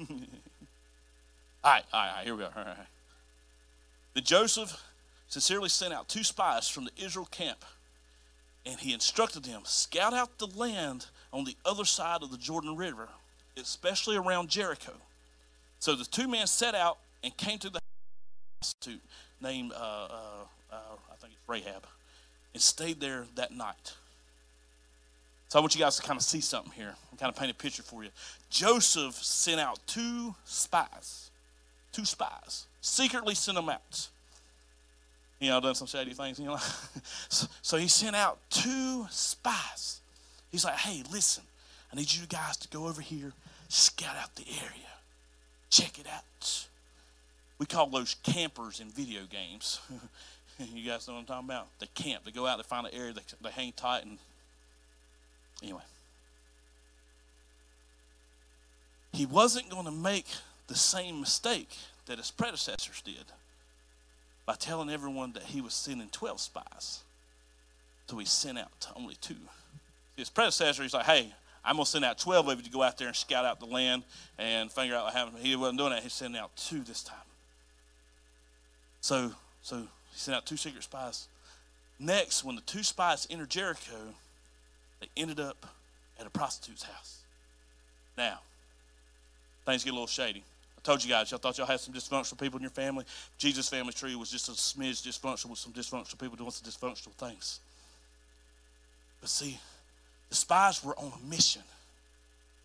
all 0.00 0.16
right, 1.64 1.84
all 1.92 2.06
right, 2.06 2.24
here 2.24 2.34
we 2.34 2.40
go. 2.40 2.48
All 2.56 2.64
right, 2.64 2.76
that 4.14 4.24
Joshua 4.24 4.66
sincerely 5.28 5.68
sent 5.68 5.92
out 5.92 6.08
two 6.08 6.24
spies 6.24 6.68
from 6.68 6.84
the 6.84 6.90
Israel 6.96 7.28
camp, 7.30 7.64
and 8.64 8.80
he 8.80 8.94
instructed 8.94 9.44
them 9.44 9.62
scout 9.64 10.14
out 10.14 10.38
the 10.38 10.46
land 10.46 11.06
on 11.32 11.44
the 11.44 11.56
other 11.66 11.84
side 11.84 12.22
of 12.22 12.30
the 12.30 12.38
Jordan 12.38 12.76
River, 12.76 13.08
especially 13.58 14.16
around 14.16 14.48
Jericho. 14.48 14.92
So 15.78 15.94
the 15.94 16.04
two 16.04 16.26
men 16.26 16.46
set 16.46 16.74
out 16.74 16.98
and 17.22 17.36
came 17.36 17.58
to 17.58 17.68
the 17.68 17.80
prostitute 18.60 19.02
named, 19.40 19.72
uh, 19.72 19.76
uh, 19.76 20.44
uh, 20.72 20.76
I 21.10 21.14
think 21.20 21.32
it's 21.32 21.48
Rahab, 21.48 21.86
and 22.52 22.62
stayed 22.62 23.00
there 23.00 23.24
that 23.34 23.52
night. 23.52 23.94
So 25.48 25.58
I 25.58 25.60
want 25.60 25.74
you 25.74 25.80
guys 25.80 25.96
to 25.96 26.02
kind 26.02 26.16
of 26.16 26.24
see 26.24 26.40
something 26.40 26.72
here 26.72 26.94
and 27.10 27.20
kind 27.20 27.30
of 27.30 27.38
paint 27.38 27.50
a 27.50 27.54
picture 27.54 27.82
for 27.82 28.02
you. 28.02 28.10
Joshua 28.50 29.12
sent 29.12 29.60
out 29.60 29.78
two 29.86 30.34
spies, 30.44 31.30
two 31.92 32.04
spies 32.04 32.66
secretly 32.84 33.34
sent 33.34 33.56
them 33.56 33.68
out. 33.68 34.08
You 35.40 35.50
know, 35.50 35.60
done 35.60 35.74
some 35.74 35.88
shady 35.88 36.12
things. 36.12 36.38
You 36.38 36.46
know, 36.46 36.56
so, 37.28 37.46
so 37.62 37.76
he 37.76 37.88
sent 37.88 38.14
out 38.14 38.38
two 38.50 39.06
spies. 39.10 40.00
He's 40.52 40.64
like, 40.64 40.76
"Hey, 40.76 41.02
listen, 41.10 41.42
I 41.92 41.96
need 41.96 42.12
you 42.12 42.26
guys 42.26 42.56
to 42.58 42.68
go 42.68 42.86
over 42.86 43.02
here, 43.02 43.32
scout 43.68 44.16
out 44.16 44.34
the 44.36 44.46
area, 44.48 44.92
check 45.70 45.98
it 45.98 46.06
out." 46.06 46.66
We 47.58 47.66
call 47.66 47.86
those 47.86 48.14
campers 48.22 48.80
in 48.80 48.88
video 48.88 49.22
games. 49.30 49.80
you 50.58 50.88
guys 50.88 51.06
know 51.06 51.14
what 51.14 51.20
I'm 51.20 51.26
talking 51.26 51.48
about? 51.48 51.66
They 51.78 51.86
camp. 51.94 52.24
They 52.24 52.30
go 52.30 52.46
out. 52.46 52.56
They 52.56 52.62
find 52.64 52.86
an 52.86 52.94
area. 52.94 53.12
They, 53.12 53.22
they 53.42 53.50
hang 53.50 53.72
tight. 53.72 54.04
And 54.04 54.18
anyway, 55.62 55.82
he 59.12 59.26
wasn't 59.26 59.70
going 59.70 59.84
to 59.84 59.92
make 59.92 60.26
the 60.66 60.74
same 60.74 61.20
mistake 61.20 61.76
that 62.06 62.18
his 62.18 62.30
predecessors 62.30 63.00
did 63.02 63.24
by 64.46 64.54
telling 64.54 64.90
everyone 64.90 65.32
that 65.32 65.44
he 65.44 65.60
was 65.60 65.74
sending 65.74 66.08
12 66.08 66.40
spies. 66.40 67.00
So 68.08 68.18
he 68.18 68.26
sent 68.26 68.58
out 68.58 68.88
only 68.94 69.14
two. 69.20 69.36
His 70.16 70.28
predecessor, 70.28 70.82
he's 70.82 70.92
like, 70.92 71.06
hey, 71.06 71.32
I'm 71.64 71.76
going 71.76 71.84
to 71.84 71.90
send 71.90 72.04
out 72.04 72.18
12 72.18 72.48
of 72.48 72.58
you 72.58 72.64
to 72.64 72.70
go 72.70 72.82
out 72.82 72.98
there 72.98 73.06
and 73.06 73.16
scout 73.16 73.44
out 73.44 73.58
the 73.58 73.66
land 73.66 74.02
and 74.38 74.70
figure 74.70 74.94
out 74.94 75.04
what 75.04 75.14
happened. 75.14 75.38
He 75.38 75.56
wasn't 75.56 75.78
doing 75.78 75.90
that. 75.90 76.02
He's 76.02 76.12
sending 76.12 76.38
out 76.40 76.54
two 76.56 76.80
this 76.80 77.02
time. 77.02 77.16
So, 79.04 79.32
so 79.60 79.76
he 79.80 79.86
sent 80.14 80.34
out 80.34 80.46
two 80.46 80.56
secret 80.56 80.82
spies. 80.82 81.28
Next, 82.00 82.42
when 82.42 82.56
the 82.56 82.62
two 82.62 82.82
spies 82.82 83.26
entered 83.28 83.50
Jericho, 83.50 84.14
they 84.98 85.08
ended 85.14 85.38
up 85.38 85.66
at 86.18 86.26
a 86.26 86.30
prostitute's 86.30 86.84
house. 86.84 87.18
Now, 88.16 88.38
things 89.66 89.84
get 89.84 89.90
a 89.90 89.92
little 89.92 90.06
shady 90.06 90.42
I 90.78 90.80
told 90.80 91.04
you 91.04 91.10
guys, 91.10 91.30
y'all 91.30 91.38
thought 91.38 91.58
y'all 91.58 91.66
had 91.66 91.80
some 91.80 91.92
dysfunctional 91.92 92.40
people 92.40 92.56
in 92.56 92.62
your 92.62 92.70
family. 92.70 93.04
Jesus' 93.36 93.68
family 93.68 93.92
tree 93.92 94.14
was 94.14 94.30
just 94.30 94.48
a 94.48 94.52
smidge 94.52 95.06
dysfunctional 95.06 95.50
with 95.50 95.58
some 95.58 95.74
dysfunctional 95.74 96.18
people 96.18 96.36
doing 96.36 96.50
some 96.50 96.66
dysfunctional 96.66 97.12
things. 97.12 97.60
But 99.20 99.28
see, 99.28 99.58
the 100.30 100.34
spies 100.34 100.82
were 100.82 100.98
on 100.98 101.12
a 101.12 101.28
mission. 101.28 101.62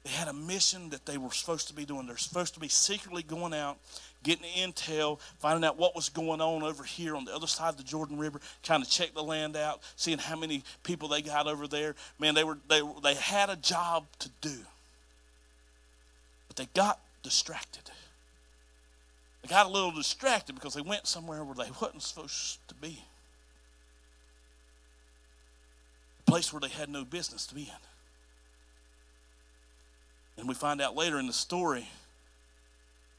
They 0.04 0.12
had 0.12 0.28
a 0.30 0.34
mission 0.34 0.90
that 0.90 1.06
they 1.06 1.18
were 1.18 1.32
supposed 1.32 1.68
to 1.68 1.74
be 1.74 1.86
doing. 1.86 2.08
They're 2.08 2.18
supposed 2.18 2.54
to 2.54 2.60
be 2.60 2.70
secretly 2.70 3.22
going 3.22 3.54
out, 3.54 3.78
getting 4.24 4.44
the 4.44 4.62
intel, 4.62 5.20
finding 5.40 5.66
out 5.66 5.78
what 5.78 5.94
was 5.94 6.08
going 6.08 6.40
on 6.40 6.64
over 6.64 6.84
here 6.84 7.16
on 7.16 7.26
the 7.26 7.36
other 7.36 7.48
side 7.48 7.70
of 7.70 7.78
the 7.78 7.84
Jordan 7.84 8.18
River, 8.18 8.40
trying 8.64 8.82
to 8.82 8.90
check 8.90 9.14
the 9.14 9.24
land 9.24 9.58
out, 9.58 9.82
seeing 9.98 10.18
how 10.18 10.38
many 10.38 10.64
people 10.84 11.10
they 11.10 11.22
got 11.22 11.48
over 11.48 11.68
there. 11.68 11.96
Man, 12.18 12.34
they 12.34 12.46
were 12.46 12.58
they 12.70 12.82
they 13.04 13.16
had 13.16 13.50
a 13.50 13.58
job 13.58 14.06
to 14.20 14.30
do. 14.40 14.58
But 16.48 16.56
they 16.56 16.68
got 16.74 17.00
distracted. 17.22 17.92
They 19.42 19.50
got 19.50 19.66
a 19.66 19.70
little 19.70 19.92
distracted 19.92 20.56
because 20.56 20.74
they 20.74 20.82
went 20.82 21.08
somewhere 21.08 21.44
where 21.44 21.56
they 21.56 21.72
wasn't 21.82 22.04
supposed 22.04 22.66
to 22.70 22.76
be. 22.76 23.04
A 26.26 26.32
place 26.32 26.54
where 26.54 26.62
they 26.62 26.70
had 26.70 26.90
no 26.90 27.04
business 27.04 27.46
to 27.48 27.56
be 27.56 27.64
in. 27.64 27.89
And 30.40 30.48
we 30.48 30.56
find 30.56 30.82
out 30.82 30.96
later 30.96 31.20
in 31.20 31.28
the 31.28 31.34
story 31.34 31.86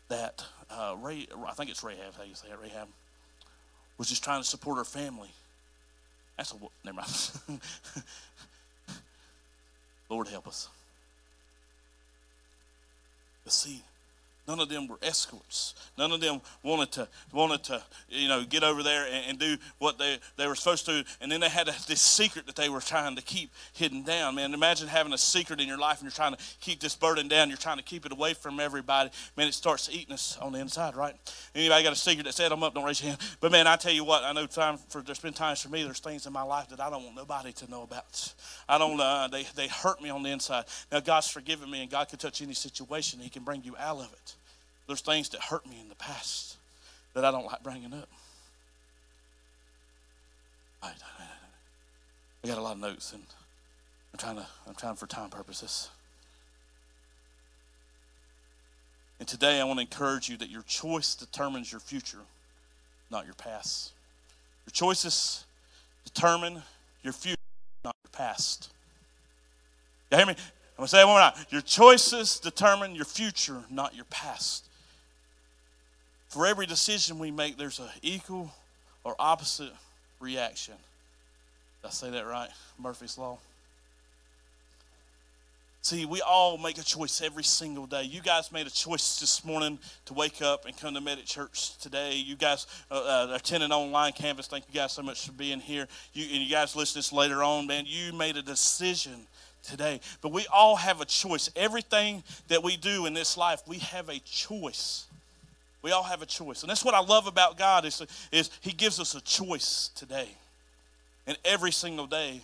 that 0.08 0.42
uh, 0.70 0.96
Ray, 1.00 1.26
I 1.46 1.52
think 1.52 1.70
it's 1.70 1.84
Rahab, 1.84 2.14
how 2.16 2.24
you 2.24 2.34
say 2.34 2.48
it, 2.48 2.58
Rahab, 2.60 2.88
was 3.98 4.08
just 4.08 4.24
trying 4.24 4.40
to 4.40 4.48
support 4.48 4.78
her 4.78 4.84
family. 4.84 5.28
That's 6.38 6.52
a, 6.52 6.56
never 6.82 6.96
mind. 6.96 7.60
Lord 10.08 10.28
help 10.28 10.48
us. 10.48 10.68
But 13.44 13.52
see, 13.52 13.82
None 14.50 14.58
of 14.58 14.68
them 14.68 14.88
were 14.88 14.98
escorts. 15.00 15.76
None 15.96 16.10
of 16.10 16.20
them 16.20 16.40
wanted 16.64 16.90
to 16.92 17.08
wanted 17.32 17.62
to 17.62 17.80
you 18.08 18.26
know 18.26 18.42
get 18.42 18.64
over 18.64 18.82
there 18.82 19.06
and, 19.06 19.26
and 19.28 19.38
do 19.38 19.56
what 19.78 19.96
they, 19.96 20.18
they 20.36 20.48
were 20.48 20.56
supposed 20.56 20.86
to. 20.86 21.04
And 21.20 21.30
then 21.30 21.38
they 21.38 21.48
had 21.48 21.68
this 21.68 22.02
secret 22.02 22.46
that 22.46 22.56
they 22.56 22.68
were 22.68 22.80
trying 22.80 23.14
to 23.14 23.22
keep 23.22 23.52
hidden 23.72 24.02
down. 24.02 24.34
Man, 24.34 24.52
imagine 24.52 24.88
having 24.88 25.12
a 25.12 25.18
secret 25.18 25.60
in 25.60 25.68
your 25.68 25.78
life 25.78 25.98
and 25.98 26.02
you're 26.02 26.10
trying 26.10 26.34
to 26.34 26.38
keep 26.60 26.80
this 26.80 26.96
burden 26.96 27.28
down. 27.28 27.48
You're 27.48 27.58
trying 27.58 27.76
to 27.76 27.84
keep 27.84 28.04
it 28.04 28.10
away 28.10 28.34
from 28.34 28.58
everybody. 28.58 29.10
Man, 29.36 29.46
it 29.46 29.54
starts 29.54 29.88
eating 29.88 30.14
us 30.14 30.36
on 30.38 30.50
the 30.50 30.58
inside, 30.58 30.96
right? 30.96 31.14
Anybody 31.54 31.84
got 31.84 31.92
a 31.92 31.96
secret 31.96 32.24
that 32.24 32.34
said 32.34 32.50
I'm 32.50 32.64
up? 32.64 32.74
Don't 32.74 32.82
raise 32.82 33.00
your 33.00 33.10
hand. 33.10 33.20
But 33.38 33.52
man, 33.52 33.68
I 33.68 33.76
tell 33.76 33.92
you 33.92 34.02
what, 34.02 34.24
I 34.24 34.32
know 34.32 34.46
time 34.46 34.78
for 34.88 35.00
there's 35.00 35.20
been 35.20 35.32
times 35.32 35.62
for 35.62 35.68
me. 35.68 35.84
There's 35.84 36.00
things 36.00 36.26
in 36.26 36.32
my 36.32 36.42
life 36.42 36.70
that 36.70 36.80
I 36.80 36.90
don't 36.90 37.04
want 37.04 37.14
nobody 37.14 37.52
to 37.52 37.70
know 37.70 37.84
about. 37.84 38.34
I 38.68 38.78
don't. 38.78 38.98
Uh, 38.98 39.28
they 39.28 39.44
they 39.54 39.68
hurt 39.68 40.02
me 40.02 40.10
on 40.10 40.24
the 40.24 40.30
inside. 40.30 40.64
Now 40.90 40.98
God's 40.98 41.28
forgiven 41.28 41.70
me, 41.70 41.82
and 41.82 41.90
God 41.90 42.08
can 42.08 42.18
touch 42.18 42.42
any 42.42 42.54
situation. 42.54 43.20
He 43.20 43.30
can 43.30 43.44
bring 43.44 43.62
you 43.62 43.76
out 43.78 43.98
of 43.98 44.12
it. 44.12 44.34
There's 44.90 45.02
things 45.02 45.28
that 45.28 45.40
hurt 45.40 45.64
me 45.68 45.78
in 45.80 45.88
the 45.88 45.94
past 45.94 46.56
that 47.14 47.24
I 47.24 47.30
don't 47.30 47.46
like 47.46 47.62
bringing 47.62 47.94
up. 47.94 48.08
I, 50.82 50.90
got 52.44 52.58
a 52.58 52.60
lot 52.60 52.72
of 52.72 52.80
notes, 52.80 53.12
and 53.12 53.22
I'm 54.12 54.18
trying 54.18 54.34
to. 54.34 54.46
I'm 54.66 54.74
trying 54.74 54.96
for 54.96 55.06
time 55.06 55.30
purposes. 55.30 55.90
And 59.20 59.28
today, 59.28 59.60
I 59.60 59.64
want 59.64 59.78
to 59.78 59.82
encourage 59.82 60.28
you 60.28 60.36
that 60.38 60.50
your 60.50 60.62
choice 60.62 61.14
determines 61.14 61.70
your 61.70 61.80
future, 61.80 62.24
not 63.12 63.26
your 63.26 63.34
past. 63.34 63.92
Your 64.66 64.72
choices 64.72 65.44
determine 66.04 66.62
your 67.04 67.12
future, 67.12 67.36
not 67.84 67.94
your 68.02 68.10
past. 68.10 68.70
You 70.10 70.16
hear 70.16 70.26
me? 70.26 70.32
I'm 70.32 70.76
going 70.78 70.86
to 70.86 70.88
say 70.88 71.02
it 71.02 71.06
one 71.06 71.14
more 71.14 71.20
time. 71.20 71.46
Your 71.50 71.60
choices 71.60 72.40
determine 72.40 72.96
your 72.96 73.04
future, 73.04 73.62
not 73.70 73.94
your 73.94 74.06
past. 74.06 74.66
For 76.30 76.46
every 76.46 76.66
decision 76.66 77.18
we 77.18 77.32
make, 77.32 77.58
there's 77.58 77.80
an 77.80 77.88
equal 78.02 78.52
or 79.02 79.16
opposite 79.18 79.72
reaction. 80.20 80.74
Did 81.82 81.88
I 81.88 81.90
say 81.90 82.10
that 82.10 82.24
right? 82.24 82.50
Murphy's 82.78 83.18
Law. 83.18 83.38
See, 85.82 86.04
we 86.04 86.20
all 86.20 86.56
make 86.56 86.78
a 86.78 86.84
choice 86.84 87.20
every 87.20 87.42
single 87.42 87.86
day. 87.86 88.04
You 88.04 88.20
guys 88.20 88.52
made 88.52 88.66
a 88.66 88.70
choice 88.70 89.18
this 89.18 89.44
morning 89.44 89.78
to 90.04 90.14
wake 90.14 90.40
up 90.40 90.66
and 90.66 90.76
come 90.76 90.94
to 90.94 91.00
Medic 91.00 91.24
Church 91.24 91.76
today. 91.78 92.14
You 92.14 92.36
guys 92.36 92.66
uh, 92.92 92.94
uh, 92.94 93.34
attending 93.34 93.72
online 93.72 94.12
campus, 94.12 94.46
thank 94.46 94.66
you 94.68 94.74
guys 94.74 94.92
so 94.92 95.02
much 95.02 95.26
for 95.26 95.32
being 95.32 95.58
here. 95.58 95.88
You, 96.12 96.26
and 96.32 96.42
you 96.44 96.50
guys 96.50 96.76
listen 96.76 96.92
to 96.92 96.98
this 96.98 97.12
later 97.12 97.42
on, 97.42 97.66
man. 97.66 97.86
You 97.88 98.12
made 98.12 98.36
a 98.36 98.42
decision 98.42 99.26
today. 99.64 100.00
But 100.20 100.30
we 100.30 100.46
all 100.52 100.76
have 100.76 101.00
a 101.00 101.06
choice. 101.06 101.50
Everything 101.56 102.22
that 102.48 102.62
we 102.62 102.76
do 102.76 103.06
in 103.06 103.14
this 103.14 103.36
life, 103.36 103.62
we 103.66 103.78
have 103.78 104.10
a 104.10 104.20
choice. 104.20 105.06
We 105.82 105.92
all 105.92 106.02
have 106.02 106.22
a 106.22 106.26
choice. 106.26 106.62
And 106.62 106.70
that's 106.70 106.84
what 106.84 106.94
I 106.94 107.00
love 107.00 107.26
about 107.26 107.56
God 107.56 107.84
is, 107.84 108.02
is 108.32 108.50
He 108.60 108.72
gives 108.72 109.00
us 109.00 109.14
a 109.14 109.20
choice 109.20 109.90
today. 109.94 110.28
And 111.26 111.38
every 111.44 111.72
single 111.72 112.06
day. 112.06 112.40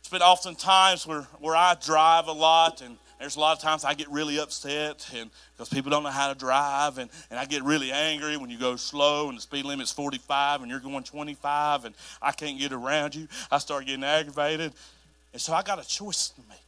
It's 0.00 0.08
been 0.08 0.22
often 0.22 0.56
times 0.56 1.06
where, 1.06 1.22
where 1.38 1.54
I 1.54 1.76
drive 1.80 2.26
a 2.26 2.32
lot 2.32 2.82
and 2.82 2.96
there's 3.22 3.36
a 3.36 3.40
lot 3.40 3.56
of 3.56 3.62
times 3.62 3.84
I 3.84 3.94
get 3.94 4.08
really 4.10 4.40
upset 4.40 5.08
and 5.14 5.30
because 5.54 5.68
people 5.68 5.92
don't 5.92 6.02
know 6.02 6.10
how 6.10 6.32
to 6.32 6.34
drive 6.36 6.98
and, 6.98 7.08
and 7.30 7.38
I 7.38 7.44
get 7.44 7.62
really 7.62 7.92
angry 7.92 8.36
when 8.36 8.50
you 8.50 8.58
go 8.58 8.74
slow 8.74 9.28
and 9.28 9.38
the 9.38 9.40
speed 9.40 9.64
limit's 9.64 9.92
45 9.92 10.62
and 10.62 10.68
you're 10.68 10.80
going 10.80 11.04
25 11.04 11.84
and 11.84 11.94
I 12.20 12.32
can't 12.32 12.58
get 12.58 12.72
around 12.72 13.14
you. 13.14 13.28
I 13.48 13.58
start 13.58 13.86
getting 13.86 14.02
aggravated. 14.02 14.72
And 15.32 15.40
so 15.40 15.52
I 15.52 15.62
got 15.62 15.80
a 15.80 15.86
choice 15.86 16.30
to 16.30 16.40
make. 16.48 16.58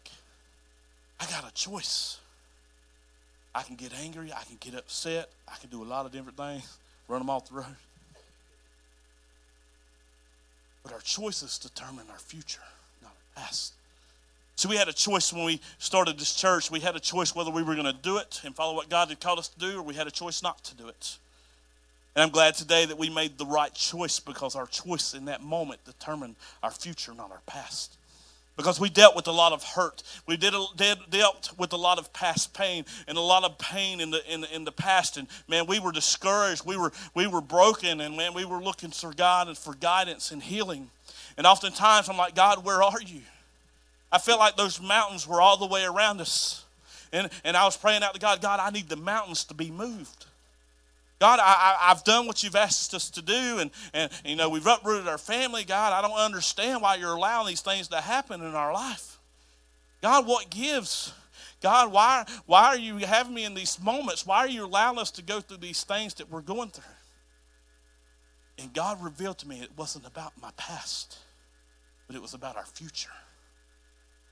I 1.18 1.26
got 1.26 1.50
a 1.50 1.52
choice. 1.52 2.18
I 3.54 3.62
can 3.62 3.76
get 3.76 3.92
angry. 4.02 4.32
I 4.32 4.42
can 4.44 4.56
get 4.58 4.74
upset. 4.74 5.30
I 5.48 5.56
can 5.60 5.70
do 5.70 5.82
a 5.82 5.84
lot 5.86 6.06
of 6.06 6.12
different 6.12 6.36
things, 6.36 6.76
run 7.08 7.20
them 7.20 7.30
off 7.30 7.48
the 7.48 7.56
road. 7.56 7.76
But 10.82 10.92
our 10.92 11.00
choices 11.00 11.58
determine 11.58 12.06
our 12.10 12.18
future, 12.18 12.60
not 13.02 13.12
our 13.12 13.42
past. 13.42 13.72
So 14.56 14.68
we 14.68 14.76
had 14.76 14.88
a 14.88 14.92
choice 14.92 15.32
when 15.32 15.44
we 15.44 15.60
started 15.78 16.18
this 16.18 16.34
church. 16.34 16.70
We 16.70 16.80
had 16.80 16.94
a 16.94 17.00
choice 17.00 17.34
whether 17.34 17.50
we 17.50 17.62
were 17.62 17.74
going 17.74 17.86
to 17.86 17.92
do 17.92 18.18
it 18.18 18.40
and 18.44 18.54
follow 18.54 18.74
what 18.74 18.88
God 18.88 19.08
had 19.08 19.20
called 19.20 19.38
us 19.38 19.48
to 19.48 19.58
do, 19.58 19.78
or 19.78 19.82
we 19.82 19.94
had 19.94 20.06
a 20.06 20.12
choice 20.12 20.42
not 20.42 20.62
to 20.64 20.76
do 20.76 20.88
it. 20.88 21.18
And 22.14 22.22
I'm 22.22 22.30
glad 22.30 22.54
today 22.54 22.84
that 22.84 22.98
we 22.98 23.10
made 23.10 23.38
the 23.38 23.46
right 23.46 23.74
choice 23.74 24.20
because 24.20 24.54
our 24.54 24.66
choice 24.66 25.14
in 25.14 25.24
that 25.24 25.42
moment 25.42 25.84
determined 25.84 26.36
our 26.62 26.70
future, 26.70 27.14
not 27.14 27.32
our 27.32 27.40
past 27.46 27.96
because 28.56 28.78
we 28.78 28.88
dealt 28.88 29.16
with 29.16 29.26
a 29.26 29.32
lot 29.32 29.52
of 29.52 29.62
hurt. 29.62 30.02
We 30.26 30.36
did, 30.36 30.54
did, 30.76 30.98
dealt 31.10 31.50
with 31.58 31.72
a 31.72 31.76
lot 31.76 31.98
of 31.98 32.12
past 32.12 32.54
pain 32.54 32.84
and 33.08 33.18
a 33.18 33.20
lot 33.20 33.44
of 33.44 33.58
pain 33.58 34.00
in 34.00 34.10
the, 34.10 34.32
in, 34.32 34.44
in 34.44 34.64
the 34.64 34.72
past. 34.72 35.16
And 35.16 35.26
man, 35.48 35.66
we 35.66 35.80
were 35.80 35.92
discouraged. 35.92 36.64
We 36.64 36.76
were, 36.76 36.92
we 37.14 37.26
were 37.26 37.40
broken. 37.40 38.00
And 38.00 38.16
man, 38.16 38.34
we 38.34 38.44
were 38.44 38.62
looking 38.62 38.90
for 38.90 39.12
God 39.12 39.48
and 39.48 39.58
for 39.58 39.74
guidance 39.74 40.30
and 40.30 40.42
healing. 40.42 40.90
And 41.36 41.46
oftentimes 41.46 42.08
I'm 42.08 42.16
like, 42.16 42.34
God, 42.34 42.64
where 42.64 42.82
are 42.82 43.02
you? 43.04 43.22
I 44.12 44.18
felt 44.18 44.38
like 44.38 44.56
those 44.56 44.80
mountains 44.80 45.26
were 45.26 45.40
all 45.40 45.56
the 45.56 45.66
way 45.66 45.84
around 45.84 46.20
us. 46.20 46.64
And, 47.12 47.28
and 47.44 47.56
I 47.56 47.64
was 47.64 47.76
praying 47.76 48.02
out 48.02 48.14
to 48.14 48.20
God, 48.20 48.40
God, 48.40 48.60
I 48.60 48.70
need 48.70 48.88
the 48.88 48.96
mountains 48.96 49.44
to 49.46 49.54
be 49.54 49.70
moved. 49.70 50.26
God, 51.20 51.38
I, 51.40 51.76
I, 51.80 51.88
have 51.88 52.04
done 52.04 52.26
what 52.26 52.42
you've 52.42 52.56
asked 52.56 52.92
us 52.92 53.08
to 53.10 53.22
do, 53.22 53.58
and, 53.58 53.70
and 53.92 54.10
you 54.24 54.36
know 54.36 54.48
we've 54.48 54.66
uprooted 54.66 55.08
our 55.08 55.18
family. 55.18 55.64
God, 55.64 55.92
I 55.92 56.02
don't 56.06 56.18
understand 56.18 56.82
why 56.82 56.96
you're 56.96 57.14
allowing 57.14 57.46
these 57.46 57.60
things 57.60 57.88
to 57.88 58.00
happen 58.00 58.40
in 58.40 58.54
our 58.54 58.72
life. 58.72 59.18
God, 60.02 60.26
what 60.26 60.50
gives? 60.50 61.12
God, 61.62 61.92
why, 61.92 62.26
why 62.44 62.66
are 62.66 62.76
you 62.76 62.98
having 62.98 63.32
me 63.32 63.44
in 63.44 63.54
these 63.54 63.80
moments? 63.80 64.26
Why 64.26 64.40
are 64.40 64.48
you 64.48 64.66
allowing 64.66 64.98
us 64.98 65.10
to 65.12 65.22
go 65.22 65.40
through 65.40 65.56
these 65.58 65.82
things 65.82 66.12
that 66.14 66.30
we're 66.30 66.42
going 66.42 66.68
through? 66.68 66.84
And 68.58 68.72
God 68.74 69.02
revealed 69.02 69.38
to 69.38 69.48
me 69.48 69.60
it 69.62 69.70
wasn't 69.74 70.06
about 70.06 70.34
my 70.40 70.50
past, 70.58 71.16
but 72.06 72.16
it 72.16 72.20
was 72.20 72.34
about 72.34 72.56
our 72.56 72.66
future. 72.66 73.08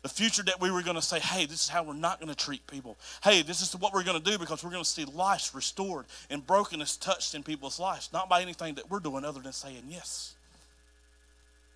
The 0.02 0.08
future 0.08 0.42
that 0.44 0.60
we 0.60 0.70
were 0.70 0.82
going 0.82 0.96
to 0.96 1.02
say, 1.02 1.20
hey, 1.20 1.46
this 1.46 1.62
is 1.62 1.68
how 1.68 1.84
we're 1.84 1.94
not 1.94 2.18
going 2.18 2.28
to 2.28 2.34
treat 2.34 2.66
people. 2.66 2.96
Hey, 3.22 3.42
this 3.42 3.62
is 3.62 3.72
what 3.78 3.94
we're 3.94 4.02
going 4.02 4.20
to 4.20 4.30
do 4.30 4.36
because 4.36 4.64
we're 4.64 4.72
going 4.72 4.82
to 4.82 4.88
see 4.88 5.04
lives 5.04 5.54
restored 5.54 6.06
and 6.28 6.44
brokenness 6.44 6.96
touched 6.96 7.36
in 7.36 7.44
people's 7.44 7.78
lives, 7.78 8.10
not 8.12 8.28
by 8.28 8.42
anything 8.42 8.74
that 8.74 8.90
we're 8.90 8.98
doing 8.98 9.24
other 9.24 9.40
than 9.40 9.52
saying 9.52 9.84
yes. 9.88 10.34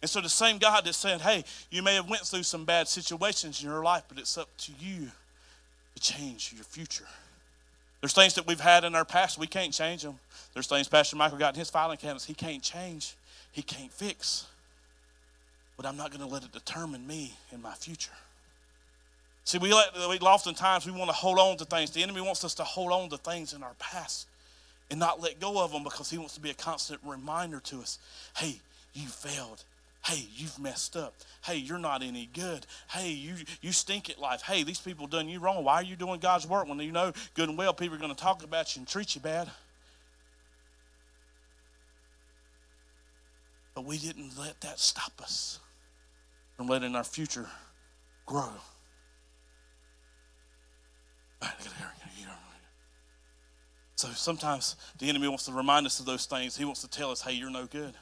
And 0.03 0.11
so 0.11 0.21
the 0.21 0.29
same 0.29 0.59
God 0.59 0.85
that 0.85 0.95
said, 0.95 1.21
hey, 1.21 1.45
you 1.71 1.83
may 1.83 1.95
have 1.95 2.11
went 2.11 2.23
through 2.23 2.43
some 2.43 2.65
bad 2.65 2.89
situations 2.89 3.63
in 3.63 3.69
your 3.69 3.85
life, 3.85 4.03
but 4.09 4.19
it's 4.19 4.37
up 4.37 4.49
to 4.59 4.73
you 4.79 5.07
to 5.95 6.01
change 6.01 6.53
your 6.53 6.65
future. 6.65 7.07
There's 8.01 8.13
things 8.13 8.35
that 8.35 8.47
we've 8.47 8.61
had 8.61 8.83
in 8.83 8.97
our 8.97 9.05
past, 9.05 9.39
we 9.39 9.47
can't 9.47 9.73
change 9.73 10.03
them. 10.03 10.19
There's 10.53 10.67
things 10.67 10.89
Pastor 10.89 11.17
Michael 11.17 11.39
got 11.39 11.55
in 11.55 11.61
his 11.61 11.71
filing 11.71 11.97
cabinets 11.97 12.25
he 12.25 12.35
can't 12.35 12.63
change, 12.63 13.15
he 13.53 13.63
can't 13.63 13.93
fix 13.93 14.47
but 15.77 15.87
I'm 15.87 15.97
not 15.97 16.11
going 16.11 16.27
to 16.27 16.33
let 16.33 16.43
it 16.43 16.53
determine 16.53 17.07
me 17.07 17.35
in 17.53 17.61
my 17.61 17.75
future. 17.75 18.13
See, 19.45 19.59
we, 19.59 19.73
let, 19.73 19.95
we 20.09 20.19
oftentimes 20.19 20.87
we 20.87 20.93
want 20.93 21.09
to 21.09 21.17
hold 21.17 21.39
on 21.39 21.57
to 21.59 21.65
things. 21.65 21.91
The 21.91 22.03
enemy 22.03 22.21
wants 22.21 22.45
us 22.45 22.55
to 22.55 22.65
hold 22.65 22.91
on 22.91 23.09
to 23.11 23.17
things 23.17 23.53
in 23.53 23.63
our 23.63 23.75
past 23.79 24.27
and 24.91 24.99
not 24.99 25.21
let 25.21 25.39
go 25.39 25.63
of 25.63 25.73
them 25.73 25.85
because 25.85 26.11
he 26.11 26.19
wants 26.19 26.35
to 26.35 26.41
be 26.41 26.51
a 26.51 26.55
constant 26.55 27.01
reminder 27.05 27.61
to 27.61 27.81
us 27.81 27.99
hey, 28.37 28.57
you 28.93 29.07
failed. 29.07 29.63
Hey, 30.05 30.25
you've 30.37 30.57
messed 30.61 30.97
up. 30.97 31.15
Hey, 31.45 31.57
you're 31.57 31.79
not 31.79 32.01
any 32.01 32.29
good. 32.33 32.65
Hey, 32.89 33.11
you, 33.11 33.35
you 33.61 33.73
stink 33.73 34.09
at 34.09 34.21
life. 34.21 34.41
Hey, 34.41 34.63
these 34.63 34.79
people 34.79 35.09
done 35.09 35.29
you 35.29 35.41
wrong. 35.41 35.65
Why 35.65 35.75
are 35.75 35.83
you 35.83 35.97
doing 35.97 36.21
God's 36.21 36.47
work 36.47 36.69
when 36.69 36.79
you 36.79 36.93
know 36.93 37.13
good 37.35 37.49
and 37.49 37.59
well 37.59 37.75
people 37.75 37.97
are 37.97 38.01
going 38.01 38.15
to 38.15 38.21
talk 38.21 38.45
about 38.45 38.77
you 38.77 38.81
and 38.81 38.89
treat 38.89 39.17
you 39.17 39.21
bad? 39.21 39.51
But 43.75 43.85
we 43.85 43.99
didn't 43.99 44.39
let 44.39 44.61
that 44.61 44.79
stop 44.79 45.13
us 45.21 45.59
from 46.57 46.67
letting 46.67 46.95
our 46.97 47.05
future 47.05 47.47
grow. 48.25 48.51
So 53.97 54.09
sometimes 54.09 54.77
the 54.99 55.09
enemy 55.09 55.27
wants 55.27 55.47
to 55.47 55.53
remind 55.53 55.87
us 55.87 56.01
of 56.01 56.07
those 56.07 56.27
things. 56.27 56.55
He 56.55 56.67
wants 56.67 56.83
to 56.83 56.89
tell 56.89 57.11
us, 57.11 57.23
hey, 57.23 57.33
you're 57.33 57.51
no 57.51 57.65
good. 57.65 57.95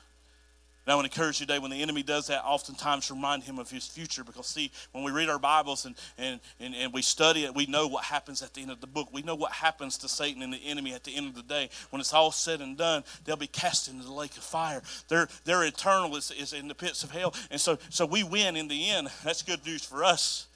And 0.86 0.92
I 0.92 0.96
want 0.96 1.10
to 1.10 1.18
encourage 1.18 1.40
you 1.40 1.46
today 1.46 1.58
when 1.58 1.70
the 1.70 1.80
enemy 1.80 2.02
does 2.02 2.26
that, 2.26 2.44
oftentimes 2.44 3.10
remind 3.10 3.42
him 3.42 3.58
of 3.58 3.70
his 3.70 3.86
future. 3.86 4.22
Because, 4.22 4.46
see, 4.46 4.70
when 4.92 5.02
we 5.02 5.12
read 5.12 5.30
our 5.30 5.38
Bibles 5.38 5.86
and, 5.86 5.94
and, 6.18 6.40
and, 6.60 6.74
and 6.74 6.92
we 6.92 7.00
study 7.00 7.44
it, 7.44 7.54
we 7.54 7.64
know 7.64 7.86
what 7.86 8.04
happens 8.04 8.42
at 8.42 8.52
the 8.52 8.60
end 8.60 8.70
of 8.70 8.82
the 8.82 8.86
book. 8.86 9.08
We 9.10 9.22
know 9.22 9.34
what 9.34 9.52
happens 9.52 9.96
to 9.98 10.08
Satan 10.10 10.42
and 10.42 10.52
the 10.52 10.58
enemy 10.58 10.92
at 10.92 11.02
the 11.02 11.16
end 11.16 11.28
of 11.28 11.34
the 11.34 11.42
day. 11.42 11.70
When 11.88 12.00
it's 12.00 12.12
all 12.12 12.30
said 12.30 12.60
and 12.60 12.76
done, 12.76 13.02
they'll 13.24 13.36
be 13.36 13.46
cast 13.46 13.88
into 13.88 14.04
the 14.04 14.12
lake 14.12 14.36
of 14.36 14.42
fire. 14.42 14.82
Their, 15.08 15.28
their 15.44 15.64
eternal 15.64 16.14
is, 16.16 16.30
is 16.30 16.52
in 16.52 16.68
the 16.68 16.74
pits 16.74 17.02
of 17.02 17.10
hell. 17.10 17.34
And 17.50 17.58
so, 17.58 17.78
so 17.88 18.04
we 18.04 18.22
win 18.22 18.54
in 18.54 18.68
the 18.68 18.90
end. 18.90 19.08
That's 19.24 19.42
good 19.42 19.64
news 19.64 19.84
for 19.84 20.04
us. 20.04 20.46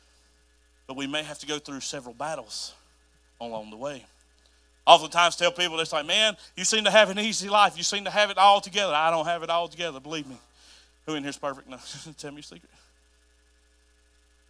But 0.87 0.97
we 0.97 1.06
may 1.06 1.23
have 1.23 1.38
to 1.38 1.47
go 1.47 1.58
through 1.58 1.80
several 1.80 2.14
battles 2.14 2.75
along 3.40 3.70
the 3.70 3.76
way 3.76 4.04
oftentimes 4.88 5.37
tell 5.37 5.52
people, 5.52 5.78
it's 5.78 5.92
like, 5.92 6.07
man, 6.07 6.37
you 6.57 6.64
seem 6.64 6.85
to 6.85 6.90
have 6.90 7.11
an 7.11 7.18
easy 7.18 7.49
life. 7.49 7.76
You 7.76 7.85
seem 7.85 8.04
to 8.04 8.11
have 8.11 8.30
it 8.30 8.38
all 8.38 8.61
together. 8.61 8.95
I 8.95 9.11
don't 9.11 9.26
have 9.26 9.42
it 9.42 9.50
all 9.50 9.68
together, 9.68 10.00
believe 10.00 10.26
me. 10.26 10.38
Who 11.07 11.14
in 11.14 11.23
here 11.23 11.30
is 11.30 11.37
perfect? 11.37 11.68
No, 11.68 11.76
tell 12.18 12.30
me 12.30 12.37
your 12.37 12.42
secret. 12.42 12.71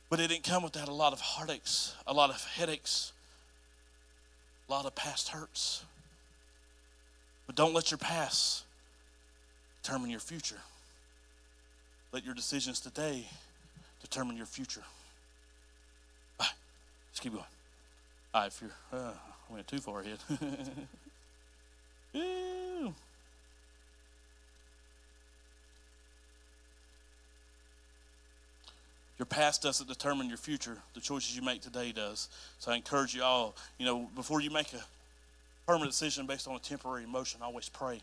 But 0.09 0.21
it 0.21 0.28
didn't 0.28 0.45
come 0.45 0.62
without 0.62 0.88
a 0.88 0.95
lot 0.95 1.12
of 1.12 1.21
heartaches, 1.21 1.95
a 2.07 2.14
lot 2.14 2.30
of 2.30 2.42
headaches. 2.45 3.12
A 4.68 4.73
lot 4.73 4.85
of 4.85 4.95
past 4.95 5.28
hurts. 5.28 5.85
But 7.47 7.57
don't 7.57 7.73
let 7.73 7.90
your 7.90 7.99
past 7.99 8.64
determine 9.83 10.11
your 10.11 10.21
future. 10.21 10.61
Let 12.12 12.25
your 12.25 12.35
decisions 12.35 12.78
today 12.78 13.26
determine 14.02 14.37
your 14.37 14.47
future. 14.47 14.83
Let's 16.38 17.21
keep 17.21 17.33
going. 17.33 17.45
All 18.35 18.42
right, 18.42 18.47
if 18.49 18.61
you're, 18.61 18.71
uh, 18.92 19.12
went 19.50 19.67
too 19.67 19.78
far 19.78 20.00
ahead. 20.00 20.19
Your 29.19 29.26
past 29.26 29.62
doesn't 29.62 29.88
determine 29.88 30.28
your 30.28 30.38
future. 30.38 30.78
The 30.95 31.00
choices 31.00 31.35
you 31.35 31.43
make 31.43 31.61
today 31.61 31.90
does. 31.90 32.28
So 32.61 32.71
I 32.71 32.76
encourage 32.76 33.14
you 33.14 33.25
all, 33.25 33.57
you 33.76 33.85
know, 33.85 34.09
before 34.14 34.40
you 34.40 34.50
make 34.50 34.73
a 34.73 34.81
permanent 35.67 35.90
decision 35.90 36.26
based 36.26 36.47
on 36.47 36.55
a 36.55 36.61
temporary 36.61 37.02
emotion, 37.02 37.40
always 37.43 37.69
pray. 37.69 38.00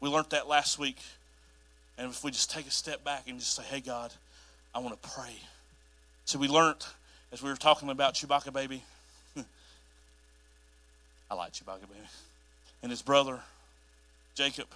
We 0.00 0.10
learned 0.10 0.30
that 0.30 0.48
last 0.48 0.78
week. 0.78 0.98
And 1.96 2.10
if 2.10 2.22
we 2.22 2.30
just 2.30 2.50
take 2.50 2.66
a 2.66 2.70
step 2.70 3.02
back 3.04 3.24
and 3.26 3.38
just 3.38 3.54
say, 3.54 3.62
hey, 3.62 3.80
God, 3.80 4.12
I 4.74 4.80
want 4.80 5.00
to 5.02 5.08
pray. 5.08 5.34
So 6.26 6.38
we 6.38 6.46
learned 6.46 6.84
as 7.32 7.42
we 7.42 7.48
were 7.48 7.56
talking 7.56 7.88
about 7.88 8.14
Chewbacca 8.14 8.52
Baby. 8.52 8.82
I 11.30 11.34
like 11.34 11.52
Chewbacca 11.52 11.82
Baby. 11.82 12.00
And 12.82 12.90
his 12.90 13.02
brother, 13.02 13.40
Jacob, 14.34 14.66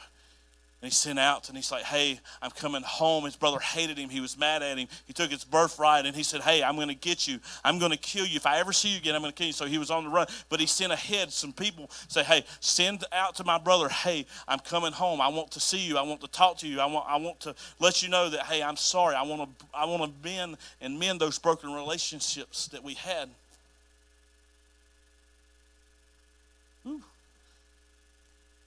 and 0.84 0.92
he 0.92 0.94
sent 0.94 1.18
out 1.18 1.48
and 1.48 1.56
he's 1.56 1.72
like, 1.72 1.84
Hey, 1.84 2.20
I'm 2.42 2.50
coming 2.50 2.82
home. 2.82 3.24
His 3.24 3.36
brother 3.36 3.58
hated 3.58 3.96
him. 3.96 4.10
He 4.10 4.20
was 4.20 4.36
mad 4.36 4.62
at 4.62 4.76
him. 4.76 4.86
He 5.06 5.14
took 5.14 5.30
his 5.30 5.42
birthright 5.42 6.04
and 6.04 6.14
he 6.14 6.22
said, 6.22 6.42
Hey, 6.42 6.62
I'm 6.62 6.76
going 6.76 6.88
to 6.88 6.94
get 6.94 7.26
you. 7.26 7.40
I'm 7.64 7.78
going 7.78 7.90
to 7.90 7.96
kill 7.96 8.26
you. 8.26 8.36
If 8.36 8.44
I 8.44 8.58
ever 8.58 8.70
see 8.70 8.90
you 8.90 8.98
again, 8.98 9.14
I'm 9.14 9.22
going 9.22 9.32
to 9.32 9.36
kill 9.36 9.46
you. 9.46 9.54
So 9.54 9.64
he 9.64 9.78
was 9.78 9.90
on 9.90 10.04
the 10.04 10.10
run. 10.10 10.26
But 10.50 10.60
he 10.60 10.66
sent 10.66 10.92
ahead 10.92 11.32
some 11.32 11.54
people, 11.54 11.90
say, 12.08 12.22
Hey, 12.22 12.44
send 12.60 13.02
out 13.12 13.34
to 13.36 13.44
my 13.44 13.56
brother, 13.56 13.88
Hey, 13.88 14.26
I'm 14.46 14.58
coming 14.58 14.92
home. 14.92 15.22
I 15.22 15.28
want 15.28 15.52
to 15.52 15.60
see 15.60 15.78
you. 15.78 15.96
I 15.96 16.02
want 16.02 16.20
to 16.20 16.28
talk 16.28 16.58
to 16.58 16.68
you. 16.68 16.80
I 16.80 16.84
want, 16.84 17.06
I 17.08 17.16
want 17.16 17.40
to 17.40 17.54
let 17.80 18.02
you 18.02 18.10
know 18.10 18.28
that, 18.28 18.42
Hey, 18.42 18.62
I'm 18.62 18.76
sorry. 18.76 19.14
I 19.14 19.22
want 19.22 19.58
to, 19.58 19.66
I 19.74 19.86
want 19.86 20.02
to 20.02 20.28
mend 20.28 20.58
and 20.82 20.98
mend 20.98 21.18
those 21.18 21.38
broken 21.38 21.72
relationships 21.72 22.66
that 22.68 22.84
we 22.84 22.92
had. 22.92 23.30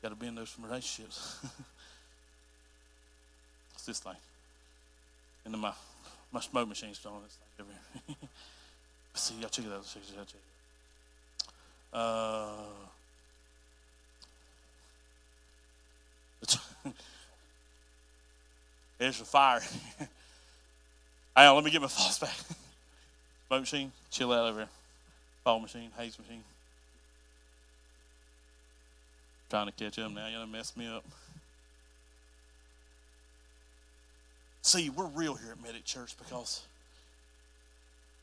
Got 0.08 0.18
to 0.18 0.26
mend 0.26 0.38
those 0.38 0.56
relationships. 0.64 1.38
this 3.86 4.00
thing. 4.00 4.14
And 5.44 5.54
then 5.54 5.60
my, 5.60 5.74
my 6.32 6.40
smoke 6.40 6.70
machine's 6.70 7.06
on 7.06 7.24
this 7.24 7.38
thing 7.58 7.66
over 7.66 7.72
see, 9.16 9.36
y'all 9.36 9.50
check 9.50 9.66
it 9.66 9.72
out. 9.74 9.86
Check 9.86 10.04
it 10.04 10.18
out. 10.18 10.28
Check 10.28 10.40
it 11.92 12.00
out. 12.00 12.10
Uh, 16.86 16.92
there's 18.98 19.20
the 19.20 19.26
fire. 19.26 19.60
Hang 21.36 21.50
on, 21.50 21.56
let 21.56 21.66
me 21.66 21.72
get 21.72 21.82
my 21.82 21.90
thoughts 21.90 22.20
back. 22.20 22.32
Smoke 23.48 23.60
machine, 23.60 23.92
chill 24.10 24.32
out 24.32 24.48
over 24.48 24.60
here. 24.60 24.70
Fog 25.44 25.62
machine, 25.62 25.90
haze 25.98 26.18
machine. 26.18 26.46
Trying 29.50 29.68
to 29.68 29.72
catch 29.72 29.98
up 30.00 30.12
now. 30.12 30.28
You 30.28 30.38
done 30.38 30.52
messed 30.52 30.76
me 30.76 30.88
up. 30.88 31.06
See, 34.62 34.90
we're 34.90 35.08
real 35.08 35.36
here 35.36 35.52
at 35.52 35.64
Medic 35.64 35.86
Church 35.86 36.18
because 36.18 36.66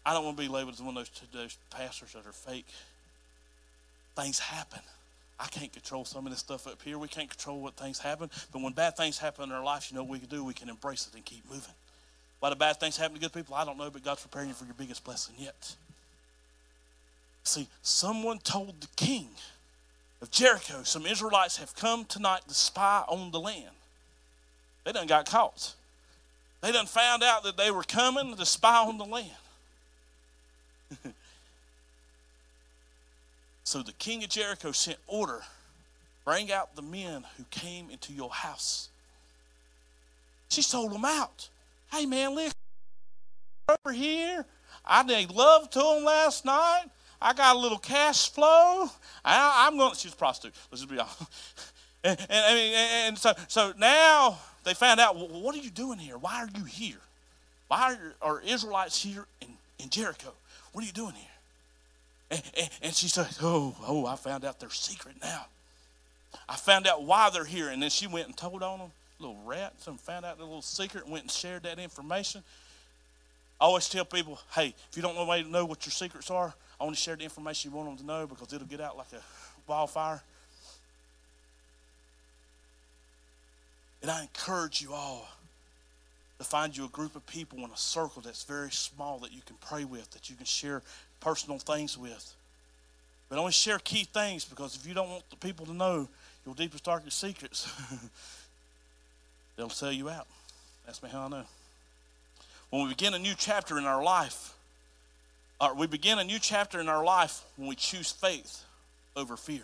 I 0.04 0.12
don't 0.12 0.24
want 0.24 0.36
to 0.36 0.42
be 0.42 0.48
labeled 0.48 0.74
as 0.74 0.82
one 0.82 0.96
of 0.96 1.08
those, 1.22 1.28
those 1.32 1.58
pastors 1.70 2.12
that 2.12 2.26
are 2.26 2.32
fake. 2.32 2.66
Things 4.14 4.38
happen. 4.38 4.80
I 5.40 5.46
can't 5.46 5.72
control 5.72 6.04
some 6.04 6.26
of 6.26 6.32
this 6.32 6.40
stuff 6.40 6.66
up 6.66 6.80
here. 6.82 6.98
We 6.98 7.08
can't 7.08 7.30
control 7.30 7.60
what 7.60 7.74
things 7.74 7.98
happen. 7.98 8.30
But 8.52 8.60
when 8.62 8.72
bad 8.72 8.96
things 8.96 9.18
happen 9.18 9.44
in 9.44 9.52
our 9.52 9.64
life, 9.64 9.90
you 9.90 9.96
know 9.96 10.04
what 10.04 10.12
we 10.12 10.18
can 10.18 10.28
do? 10.28 10.44
We 10.44 10.54
can 10.54 10.68
embrace 10.68 11.08
it 11.10 11.16
and 11.16 11.24
keep 11.24 11.48
moving. 11.50 11.74
Why 12.40 12.50
do 12.50 12.56
bad 12.56 12.78
things 12.78 12.98
happen 12.98 13.14
to 13.14 13.20
good 13.20 13.32
people? 13.32 13.54
I 13.54 13.64
don't 13.64 13.78
know, 13.78 13.88
but 13.88 14.04
God's 14.04 14.22
preparing 14.22 14.48
you 14.48 14.54
for 14.54 14.66
your 14.66 14.74
biggest 14.74 15.02
blessing 15.02 15.34
yet. 15.38 15.74
See, 17.42 17.68
someone 17.82 18.38
told 18.38 18.80
the 18.82 18.88
king 18.96 19.28
of 20.24 20.30
Jericho, 20.30 20.82
some 20.84 21.04
Israelites 21.04 21.58
have 21.58 21.76
come 21.76 22.06
tonight 22.06 22.40
to 22.48 22.54
spy 22.54 23.04
on 23.08 23.30
the 23.30 23.38
land. 23.38 23.74
They 24.82 24.92
done 24.92 25.06
got 25.06 25.28
caught. 25.28 25.74
They 26.62 26.72
done 26.72 26.86
found 26.86 27.22
out 27.22 27.42
that 27.42 27.58
they 27.58 27.70
were 27.70 27.82
coming 27.82 28.34
to 28.34 28.46
spy 28.46 28.86
on 28.86 28.96
the 28.96 29.04
land. 29.04 29.30
so 33.64 33.82
the 33.82 33.92
king 33.92 34.24
of 34.24 34.30
Jericho 34.30 34.72
sent 34.72 34.96
order 35.06 35.42
bring 36.24 36.50
out 36.50 36.74
the 36.74 36.80
men 36.80 37.24
who 37.36 37.44
came 37.50 37.90
into 37.90 38.14
your 38.14 38.30
house. 38.30 38.88
She 40.48 40.62
sold 40.62 40.92
them 40.92 41.04
out. 41.04 41.50
Hey, 41.92 42.06
man, 42.06 42.34
look 42.34 42.54
over 43.68 43.92
here. 43.92 44.46
I 44.86 45.02
made 45.02 45.30
love 45.30 45.68
to 45.68 45.78
them 45.80 46.02
last 46.02 46.46
night. 46.46 46.86
I 47.24 47.32
got 47.32 47.56
a 47.56 47.58
little 47.58 47.78
cash 47.78 48.30
flow. 48.30 48.86
I, 49.24 49.66
am 49.66 49.78
going. 49.78 49.94
She's 49.94 50.12
a 50.12 50.16
prostitute. 50.16 50.54
Let's 50.70 50.82
just 50.82 50.92
be 50.92 51.00
honest. 51.00 51.22
And, 52.06 52.20
and, 52.28 52.58
and, 52.58 53.18
so, 53.18 53.32
so 53.48 53.72
now 53.78 54.38
they 54.62 54.74
found 54.74 55.00
out, 55.00 55.16
well, 55.16 55.40
what 55.40 55.54
are 55.54 55.58
you 55.58 55.70
doing 55.70 55.98
here? 55.98 56.18
Why 56.18 56.42
are 56.42 56.50
you 56.54 56.64
here? 56.64 56.98
Why 57.68 57.96
are, 58.20 58.34
are 58.34 58.42
Israelites 58.42 59.02
here 59.02 59.24
in, 59.40 59.48
in 59.78 59.88
Jericho? 59.88 60.34
What 60.72 60.84
are 60.84 60.86
you 60.86 60.92
doing 60.92 61.14
here? 61.14 62.42
And, 62.58 62.70
and, 62.82 62.94
she 62.94 63.08
said, 63.08 63.28
oh, 63.40 63.74
oh, 63.88 64.04
I 64.04 64.16
found 64.16 64.44
out 64.44 64.60
their 64.60 64.68
secret 64.68 65.14
now. 65.22 65.46
I 66.46 66.56
found 66.56 66.86
out 66.86 67.04
why 67.04 67.30
they're 67.30 67.46
here. 67.46 67.70
And 67.70 67.82
then 67.82 67.88
she 67.88 68.06
went 68.06 68.26
and 68.26 68.36
told 68.36 68.62
on 68.62 68.80
them, 68.80 68.90
little 69.18 69.40
rat, 69.46 69.72
and 69.86 69.98
found 69.98 70.26
out 70.26 70.36
their 70.36 70.44
little 70.44 70.60
secret 70.60 71.04
and 71.04 71.12
went 71.12 71.24
and 71.24 71.30
shared 71.30 71.62
that 71.62 71.78
information. 71.78 72.42
I 73.58 73.64
always 73.64 73.88
tell 73.88 74.04
people, 74.04 74.38
hey, 74.54 74.74
if 74.90 74.94
you 74.94 75.02
don't 75.02 75.14
know 75.14 75.64
what 75.64 75.86
your 75.86 75.90
secrets 75.90 76.30
are, 76.30 76.52
I 76.80 76.84
want 76.84 76.96
to 76.96 77.02
share 77.02 77.16
the 77.16 77.24
information 77.24 77.70
you 77.70 77.76
want 77.76 77.88
them 77.88 77.98
to 77.98 78.04
know 78.04 78.26
because 78.26 78.52
it'll 78.52 78.66
get 78.66 78.80
out 78.80 78.96
like 78.96 79.12
a 79.12 79.22
wildfire. 79.66 80.22
And 84.02 84.10
I 84.10 84.22
encourage 84.22 84.82
you 84.82 84.92
all 84.92 85.28
to 86.38 86.44
find 86.44 86.76
you 86.76 86.84
a 86.84 86.88
group 86.88 87.16
of 87.16 87.26
people 87.26 87.58
in 87.60 87.70
a 87.70 87.76
circle 87.76 88.20
that's 88.20 88.44
very 88.44 88.70
small 88.70 89.18
that 89.20 89.32
you 89.32 89.40
can 89.46 89.56
pray 89.60 89.84
with, 89.84 90.10
that 90.10 90.28
you 90.28 90.36
can 90.36 90.44
share 90.44 90.82
personal 91.20 91.58
things 91.58 91.96
with. 91.96 92.34
But 93.28 93.38
only 93.38 93.52
share 93.52 93.78
key 93.78 94.04
things 94.04 94.44
because 94.44 94.76
if 94.76 94.86
you 94.86 94.94
don't 94.94 95.08
want 95.08 95.30
the 95.30 95.36
people 95.36 95.64
to 95.66 95.72
know 95.72 96.08
your 96.44 96.54
deepest, 96.54 96.84
darkest 96.84 97.18
secrets, 97.18 97.72
they'll 99.56 99.70
sell 99.70 99.92
you 99.92 100.10
out. 100.10 100.26
Ask 100.86 101.02
me 101.02 101.08
how 101.08 101.22
I 101.22 101.28
know. 101.28 101.44
When 102.70 102.82
we 102.82 102.88
begin 102.90 103.14
a 103.14 103.18
new 103.18 103.34
chapter 103.36 103.78
in 103.78 103.84
our 103.84 104.02
life, 104.02 104.53
or 105.60 105.74
we 105.74 105.86
begin 105.86 106.18
a 106.18 106.24
new 106.24 106.38
chapter 106.38 106.80
in 106.80 106.88
our 106.88 107.04
life 107.04 107.42
when 107.56 107.68
we 107.68 107.74
choose 107.74 108.10
faith 108.10 108.64
over 109.16 109.36
fear. 109.36 109.62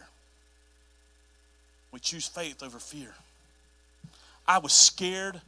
We 1.92 2.00
choose 2.00 2.26
faith 2.28 2.62
over 2.62 2.78
fear. 2.78 3.12
I 4.46 4.58
was 4.58 4.72
scared 4.72 5.40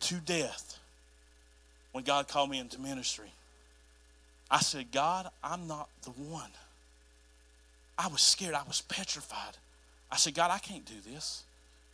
to 0.00 0.14
death 0.16 0.78
when 1.92 2.04
God 2.04 2.28
called 2.28 2.50
me 2.50 2.58
into 2.58 2.80
ministry. 2.80 3.30
I 4.50 4.60
said, 4.60 4.92
God, 4.92 5.28
I'm 5.42 5.66
not 5.66 5.88
the 6.02 6.10
one. 6.10 6.50
I 7.98 8.08
was 8.08 8.20
scared. 8.20 8.54
I 8.54 8.62
was 8.68 8.82
petrified. 8.82 9.56
I 10.12 10.16
said, 10.16 10.34
God, 10.34 10.50
I 10.50 10.58
can't 10.58 10.84
do 10.84 10.94
this. 11.12 11.42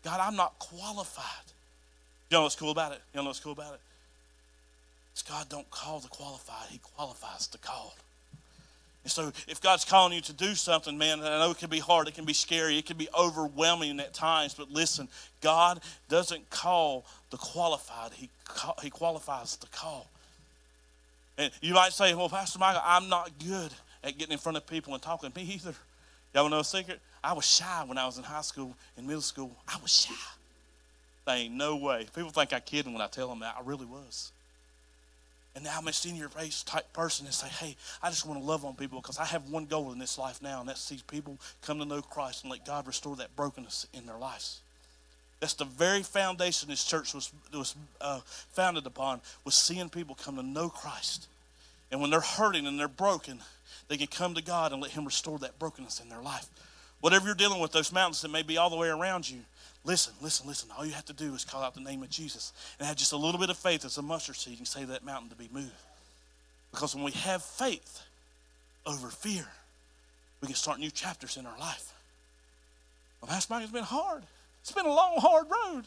God, 0.04 0.20
I'm 0.20 0.36
not 0.36 0.58
qualified. 0.58 1.24
You 2.30 2.38
know 2.38 2.42
what's 2.42 2.56
cool 2.56 2.70
about 2.70 2.92
it? 2.92 3.00
You 3.14 3.20
know 3.20 3.26
what's 3.26 3.40
cool 3.40 3.52
about 3.52 3.74
it? 3.74 3.80
It's 5.12 5.22
God 5.22 5.48
don't 5.48 5.70
call 5.70 6.00
the 6.00 6.08
qualified, 6.08 6.68
He 6.70 6.78
qualifies 6.78 7.46
the 7.48 7.58
called. 7.58 7.94
And 9.04 9.10
so, 9.10 9.32
if 9.48 9.60
God's 9.60 9.84
calling 9.84 10.12
you 10.12 10.20
to 10.22 10.32
do 10.32 10.54
something, 10.54 10.96
man, 10.96 11.20
I 11.20 11.40
know 11.40 11.50
it 11.50 11.58
can 11.58 11.70
be 11.70 11.80
hard, 11.80 12.06
it 12.06 12.14
can 12.14 12.24
be 12.24 12.32
scary, 12.32 12.78
it 12.78 12.86
can 12.86 12.96
be 12.96 13.08
overwhelming 13.18 13.98
at 13.98 14.14
times, 14.14 14.54
but 14.54 14.70
listen, 14.70 15.08
God 15.40 15.80
doesn't 16.08 16.48
call 16.50 17.04
the 17.30 17.36
qualified, 17.36 18.12
He, 18.12 18.30
he 18.82 18.90
qualifies 18.90 19.56
the 19.56 19.66
call. 19.66 20.08
And 21.38 21.50
you 21.60 21.74
might 21.74 21.92
say, 21.92 22.14
well, 22.14 22.28
Pastor 22.28 22.58
Michael, 22.58 22.82
I'm 22.84 23.08
not 23.08 23.30
good 23.44 23.72
at 24.04 24.18
getting 24.18 24.32
in 24.32 24.38
front 24.38 24.56
of 24.56 24.66
people 24.66 24.94
and 24.94 25.02
talking. 25.02 25.32
Me 25.34 25.42
either. 25.42 25.74
Y'all 26.34 26.48
know 26.48 26.60
a 26.60 26.64
secret? 26.64 27.00
I 27.22 27.32
was 27.32 27.44
shy 27.44 27.84
when 27.86 27.98
I 27.98 28.06
was 28.06 28.18
in 28.18 28.24
high 28.24 28.42
school 28.42 28.74
and 28.96 29.06
middle 29.06 29.22
school. 29.22 29.56
I 29.68 29.76
was 29.80 29.92
shy. 29.92 30.14
There 31.26 31.36
ain't 31.36 31.54
no 31.54 31.76
way. 31.76 32.06
People 32.14 32.30
think 32.30 32.52
I'm 32.52 32.60
kidding 32.62 32.92
when 32.92 33.02
I 33.02 33.06
tell 33.06 33.28
them 33.28 33.40
that. 33.40 33.56
I 33.58 33.62
really 33.64 33.86
was. 33.86 34.32
And 35.54 35.64
now 35.64 35.76
I'm 35.76 35.86
a 35.86 35.92
senior 35.92 36.28
base 36.28 36.62
type 36.62 36.92
person 36.92 37.26
and 37.26 37.34
say, 37.34 37.48
hey, 37.48 37.76
I 38.02 38.08
just 38.08 38.26
want 38.26 38.40
to 38.40 38.46
love 38.46 38.64
on 38.64 38.74
people 38.74 39.00
because 39.00 39.18
I 39.18 39.26
have 39.26 39.50
one 39.50 39.66
goal 39.66 39.92
in 39.92 39.98
this 39.98 40.16
life 40.16 40.40
now, 40.40 40.60
and 40.60 40.68
that's 40.68 40.80
see 40.80 41.00
people 41.06 41.38
come 41.60 41.78
to 41.78 41.84
know 41.84 42.00
Christ 42.00 42.42
and 42.42 42.50
let 42.50 42.64
God 42.64 42.86
restore 42.86 43.16
that 43.16 43.36
brokenness 43.36 43.86
in 43.92 44.06
their 44.06 44.16
lives. 44.16 44.60
That's 45.40 45.54
the 45.54 45.64
very 45.64 46.02
foundation 46.02 46.68
this 46.68 46.84
church 46.84 47.12
was, 47.12 47.32
was 47.52 47.74
uh, 48.00 48.20
founded 48.52 48.86
upon, 48.86 49.20
was 49.44 49.54
seeing 49.54 49.88
people 49.88 50.14
come 50.14 50.36
to 50.36 50.42
know 50.42 50.68
Christ. 50.68 51.26
And 51.90 52.00
when 52.00 52.10
they're 52.10 52.20
hurting 52.20 52.66
and 52.66 52.78
they're 52.78 52.88
broken, 52.88 53.40
they 53.88 53.96
can 53.96 54.06
come 54.06 54.34
to 54.34 54.42
God 54.42 54.72
and 54.72 54.80
let 54.80 54.92
Him 54.92 55.04
restore 55.04 55.38
that 55.40 55.58
brokenness 55.58 56.00
in 56.00 56.08
their 56.08 56.22
life. 56.22 56.46
Whatever 57.00 57.26
you're 57.26 57.34
dealing 57.34 57.60
with, 57.60 57.72
those 57.72 57.92
mountains 57.92 58.22
that 58.22 58.30
may 58.30 58.42
be 58.42 58.56
all 58.56 58.70
the 58.70 58.76
way 58.76 58.88
around 58.88 59.28
you, 59.28 59.40
listen, 59.84 60.14
listen, 60.20 60.46
listen. 60.46 60.68
All 60.76 60.84
you 60.84 60.92
have 60.92 61.06
to 61.06 61.12
do 61.12 61.34
is 61.34 61.44
call 61.44 61.62
out 61.62 61.74
the 61.74 61.80
name 61.80 62.02
of 62.02 62.10
Jesus 62.10 62.52
and 62.78 62.86
have 62.86 62.96
just 62.96 63.12
a 63.12 63.16
little 63.16 63.40
bit 63.40 63.50
of 63.50 63.56
faith 63.56 63.84
as 63.84 63.98
a 63.98 64.02
mustard 64.02 64.36
seed 64.36 64.58
and 64.58 64.66
say 64.66 64.84
that 64.84 65.04
mountain 65.04 65.30
to 65.30 65.36
be 65.36 65.48
moved. 65.52 65.70
Because 66.70 66.94
when 66.94 67.04
we 67.04 67.12
have 67.12 67.42
faith 67.42 68.02
over 68.86 69.08
fear, 69.08 69.46
we 70.40 70.46
can 70.46 70.56
start 70.56 70.78
new 70.78 70.90
chapters 70.90 71.36
in 71.36 71.46
our 71.46 71.58
life. 71.58 71.92
Pastor 73.26 73.54
Mike, 73.54 73.62
it's 73.62 73.72
been 73.72 73.84
hard. 73.84 74.24
It's 74.62 74.72
been 74.72 74.86
a 74.86 74.92
long, 74.92 75.14
hard 75.18 75.46
road. 75.48 75.84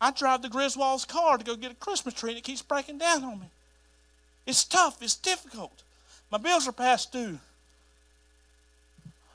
I 0.00 0.10
drive 0.10 0.42
the 0.42 0.48
Griswold's 0.48 1.04
car 1.04 1.38
to 1.38 1.44
go 1.44 1.56
get 1.56 1.72
a 1.72 1.76
Christmas 1.76 2.14
tree 2.14 2.30
and 2.30 2.38
it 2.38 2.44
keeps 2.44 2.62
breaking 2.62 2.98
down 2.98 3.24
on 3.24 3.40
me. 3.40 3.46
It's 4.46 4.64
tough, 4.64 5.02
it's 5.02 5.16
difficult. 5.16 5.82
My 6.30 6.38
bills 6.38 6.68
are 6.68 6.72
past 6.72 7.12
due. 7.12 7.38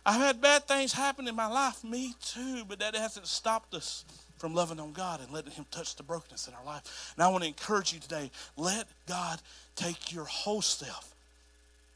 I've 0.05 0.19
had 0.19 0.41
bad 0.41 0.67
things 0.67 0.93
happen 0.93 1.27
in 1.27 1.35
my 1.35 1.47
life, 1.47 1.83
me 1.83 2.15
too, 2.21 2.63
but 2.67 2.79
that 2.79 2.95
hasn't 2.95 3.27
stopped 3.27 3.73
us 3.75 4.03
from 4.37 4.55
loving 4.55 4.79
on 4.79 4.93
God 4.93 5.21
and 5.21 5.31
letting 5.31 5.51
Him 5.51 5.65
touch 5.69 5.95
the 5.95 6.03
brokenness 6.03 6.47
in 6.47 6.55
our 6.55 6.65
life. 6.65 7.13
And 7.15 7.23
I 7.23 7.27
want 7.27 7.43
to 7.43 7.47
encourage 7.47 7.93
you 7.93 7.99
today 7.99 8.31
let 8.57 8.87
God 9.07 9.39
take 9.75 10.11
your 10.11 10.25
whole 10.25 10.61
self 10.61 11.13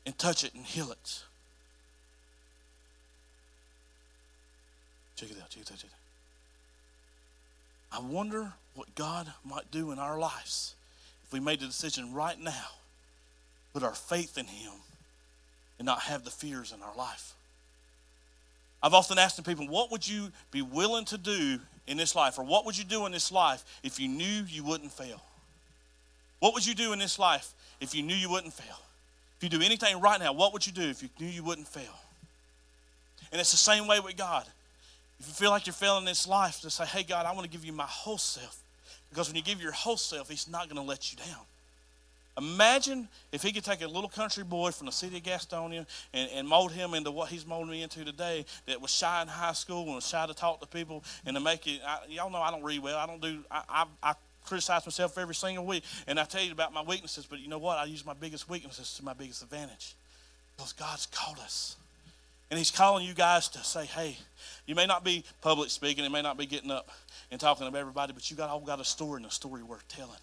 and 0.06 0.16
touch 0.18 0.44
it 0.44 0.54
and 0.54 0.64
heal 0.64 0.92
it. 0.92 1.24
Check 5.16 5.32
it 5.32 5.38
out, 5.42 5.50
check 5.50 5.64
it 5.64 5.72
out, 5.72 5.78
check 5.78 5.86
it 5.86 5.94
out. 7.92 8.00
I 8.00 8.08
wonder 8.08 8.54
what 8.76 8.94
God 8.94 9.32
might 9.44 9.72
do 9.72 9.92
in 9.92 10.00
our 10.00 10.20
lives 10.20 10.76
if 11.26 11.34
we 11.34 11.40
made 11.40 11.62
the 11.62 11.66
decision 11.66 12.14
right 12.14 12.40
now, 12.40 12.68
put 13.74 13.82
our 13.82 13.96
faith 13.96 14.38
in 14.38 14.46
Him, 14.46 14.74
and 15.80 15.86
not 15.86 16.02
have 16.02 16.24
the 16.24 16.32
fears 16.32 16.72
in 16.72 16.84
our 16.84 16.96
life. 16.96 17.35
I've 18.86 18.94
often 18.94 19.18
asked 19.18 19.44
people, 19.44 19.68
what 19.68 19.92
would 19.92 20.08
you 20.08 20.32
be 20.52 20.62
willing 20.62 21.06
to 21.06 21.18
do 21.18 21.58
in 21.88 21.98
this 21.98 22.14
life? 22.14 22.38
Or 22.38 22.46
what 22.46 22.68
would 22.68 22.78
you 22.78 22.84
do 22.84 23.08
in 23.08 23.12
this 23.12 23.32
life 23.32 23.66
if 23.82 24.00
you 24.00 24.08
knew 24.08 24.44
you 24.48 24.64
wouldn't 24.64 24.92
fail? 24.92 25.24
What 26.38 26.54
would 26.54 26.68
you 26.68 26.76
do 26.76 26.94
in 26.94 27.00
this 27.00 27.18
life 27.18 27.52
if 27.82 27.96
you 27.96 28.04
knew 28.04 28.14
you 28.14 28.30
wouldn't 28.30 28.54
fail? 28.54 28.78
If 29.38 29.44
you 29.44 29.50
do 29.50 29.66
anything 29.66 30.00
right 30.02 30.20
now, 30.20 30.34
what 30.34 30.54
would 30.54 30.68
you 30.68 30.72
do 30.72 30.84
if 30.84 31.02
you 31.02 31.10
knew 31.20 31.26
you 31.26 31.44
wouldn't 31.44 31.68
fail? 31.68 32.00
And 33.32 33.42
it's 33.42 33.50
the 33.50 33.58
same 33.58 33.88
way 33.88 34.00
with 34.00 34.18
God. 34.18 34.46
If 35.20 35.30
you 35.30 35.34
feel 35.34 35.50
like 35.50 35.66
you're 35.66 35.74
failing 35.74 36.04
in 36.04 36.06
this 36.06 36.28
life, 36.28 36.62
to 36.62 36.70
say, 36.70 36.86
hey, 36.86 37.02
God, 37.02 37.26
I 37.26 37.32
want 37.32 37.46
to 37.46 37.50
give 37.50 37.66
you 37.66 37.74
my 37.74 37.88
whole 37.88 38.20
self. 38.20 38.60
Because 39.10 39.30
when 39.30 39.36
you 39.36 39.42
give 39.42 39.64
your 39.64 39.72
whole 39.72 39.98
self, 39.98 40.30
He's 40.30 40.48
not 40.48 40.70
going 40.70 40.80
to 40.80 40.88
let 40.88 41.12
you 41.12 41.18
down. 41.18 41.42
Imagine 42.38 43.08
if 43.32 43.42
he 43.42 43.54
could 43.54 43.64
take 43.64 43.82
a 43.82 43.88
little 43.88 44.10
country 44.10 44.44
boy 44.44 44.72
from 44.72 44.88
the 44.88 44.92
city 44.92 45.18
of 45.18 45.24
Gastonia 45.24 45.86
and, 46.14 46.30
and 46.32 46.48
mold 46.48 46.74
him 46.74 46.94
into 46.94 47.10
what 47.10 47.30
he's 47.30 47.46
molding 47.46 47.72
me 47.72 47.82
into 47.82 48.04
today 48.04 48.46
that 48.66 48.82
was 48.82 48.92
shy 48.92 49.22
in 49.22 49.28
high 49.30 49.54
school 49.54 49.86
and 49.86 49.96
was 49.96 50.08
shy 50.08 50.26
to 50.26 50.34
talk 50.34 50.60
to 50.60 50.68
people 50.68 51.04
and 51.26 51.36
to 51.36 51.42
make 51.42 51.66
it. 51.66 51.80
I, 51.86 52.00
y'all 52.10 52.30
know 52.30 52.42
I 52.42 52.52
don't 52.52 52.64
read 52.64 52.82
well. 52.82 52.98
I 52.98 53.08
don't 53.08 53.22
do, 53.22 53.40
I, 53.50 53.64
I, 53.70 53.86
I 54.04 54.14
criticize 54.46 54.86
myself 54.86 55.18
every 55.18 55.36
single 55.36 55.66
week. 55.66 55.86
And 56.08 56.20
I 56.20 56.26
tell 56.26 56.44
you 56.44 56.52
about 56.52 56.74
my 56.74 56.82
weaknesses, 56.82 57.26
but 57.26 57.40
you 57.40 57.48
know 57.48 57.58
what? 57.58 57.78
I 57.78 57.86
use 57.86 58.06
my 58.06 58.14
biggest 58.14 58.50
weaknesses 58.50 58.94
to 58.98 59.06
my 59.06 59.14
biggest 59.14 59.42
advantage 59.42 59.96
because 60.58 60.74
God's 60.74 61.06
called 61.06 61.40
us. 61.40 61.78
And 62.52 62.58
He's 62.58 62.72
calling 62.72 63.06
you 63.06 63.14
guys 63.14 63.48
to 63.50 63.60
say, 63.60 63.86
hey, 63.86 64.18
you 64.66 64.76
may 64.76 64.86
not 64.86 65.04
be 65.04 65.24
public 65.42 65.70
speaking, 65.70 66.04
it 66.04 66.12
may 66.12 66.22
not 66.22 66.38
be 66.38 66.46
getting 66.46 66.70
up 66.70 66.90
and 67.32 67.40
talking 67.40 67.70
to 67.70 67.78
everybody, 67.78 68.14
but 68.14 68.30
you 68.30 68.38
got 68.38 68.50
all 68.50 68.60
got 68.60 68.80
a 68.80 68.86
story 68.86 69.18
and 69.18 69.26
a 69.26 69.32
story 69.32 69.64
worth 69.64 69.88
telling. 69.88 70.20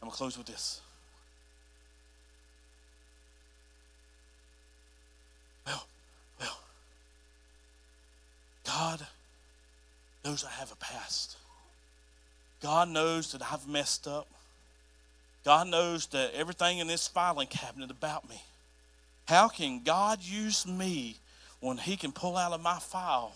I'm 0.00 0.08
going 0.08 0.12
to 0.12 0.16
close 0.16 0.38
with 0.38 0.46
this. 0.46 0.80
Well, 5.66 5.86
well, 6.40 6.58
God 8.64 9.06
knows 10.24 10.44
I 10.44 10.50
have 10.50 10.72
a 10.72 10.76
past. 10.76 11.36
God 12.62 12.88
knows 12.88 13.32
that 13.32 13.42
I've 13.42 13.68
messed 13.68 14.06
up. 14.06 14.26
God 15.44 15.68
knows 15.68 16.06
that 16.08 16.32
everything 16.34 16.78
in 16.78 16.86
this 16.86 17.06
filing 17.06 17.48
cabinet 17.48 17.90
about 17.90 18.28
me. 18.28 18.42
How 19.28 19.48
can 19.48 19.82
God 19.84 20.22
use 20.22 20.66
me 20.66 21.16
when 21.60 21.76
He 21.76 21.96
can 21.96 22.12
pull 22.12 22.36
out 22.36 22.52
of 22.52 22.60
my 22.60 22.78
file 22.78 23.34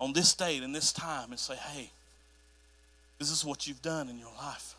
on 0.00 0.12
this 0.12 0.34
date 0.34 0.62
and 0.62 0.74
this 0.74 0.92
time 0.92 1.30
and 1.30 1.38
say, 1.38 1.56
hey, 1.56 1.90
this 3.18 3.30
is 3.30 3.44
what 3.44 3.66
you've 3.66 3.82
done 3.82 4.08
in 4.08 4.18
your 4.18 4.32
life? 4.38 4.75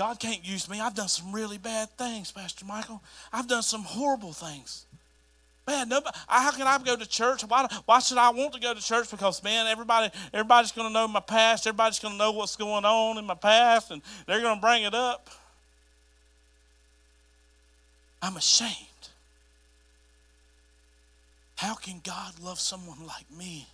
God 0.00 0.18
can't 0.18 0.42
use 0.42 0.66
me. 0.66 0.80
I've 0.80 0.94
done 0.94 1.08
some 1.08 1.30
really 1.30 1.58
bad 1.58 1.90
things, 1.98 2.32
Pastor 2.32 2.64
Michael. 2.64 3.02
I've 3.34 3.46
done 3.46 3.62
some 3.62 3.82
horrible 3.82 4.32
things. 4.32 4.86
Man, 5.66 5.90
nobody, 5.90 6.16
how 6.26 6.52
can 6.52 6.66
I 6.66 6.78
go 6.78 6.96
to 6.96 7.06
church? 7.06 7.42
Why, 7.42 7.68
why 7.84 7.98
should 7.98 8.16
I 8.16 8.30
want 8.30 8.54
to 8.54 8.60
go 8.60 8.72
to 8.72 8.80
church? 8.80 9.10
Because 9.10 9.44
man, 9.44 9.66
everybody, 9.66 10.10
everybody's 10.32 10.72
going 10.72 10.88
to 10.88 10.94
know 10.94 11.06
my 11.06 11.20
past. 11.20 11.66
Everybody's 11.66 11.98
going 11.98 12.14
to 12.14 12.18
know 12.18 12.32
what's 12.32 12.56
going 12.56 12.86
on 12.86 13.18
in 13.18 13.26
my 13.26 13.34
past, 13.34 13.90
and 13.90 14.00
they're 14.26 14.40
going 14.40 14.54
to 14.54 14.60
bring 14.62 14.84
it 14.84 14.94
up. 14.94 15.28
I'm 18.22 18.38
ashamed. 18.38 18.72
How 21.56 21.74
can 21.74 22.00
God 22.02 22.40
love 22.42 22.58
someone 22.58 23.06
like 23.06 23.30
me 23.36 23.66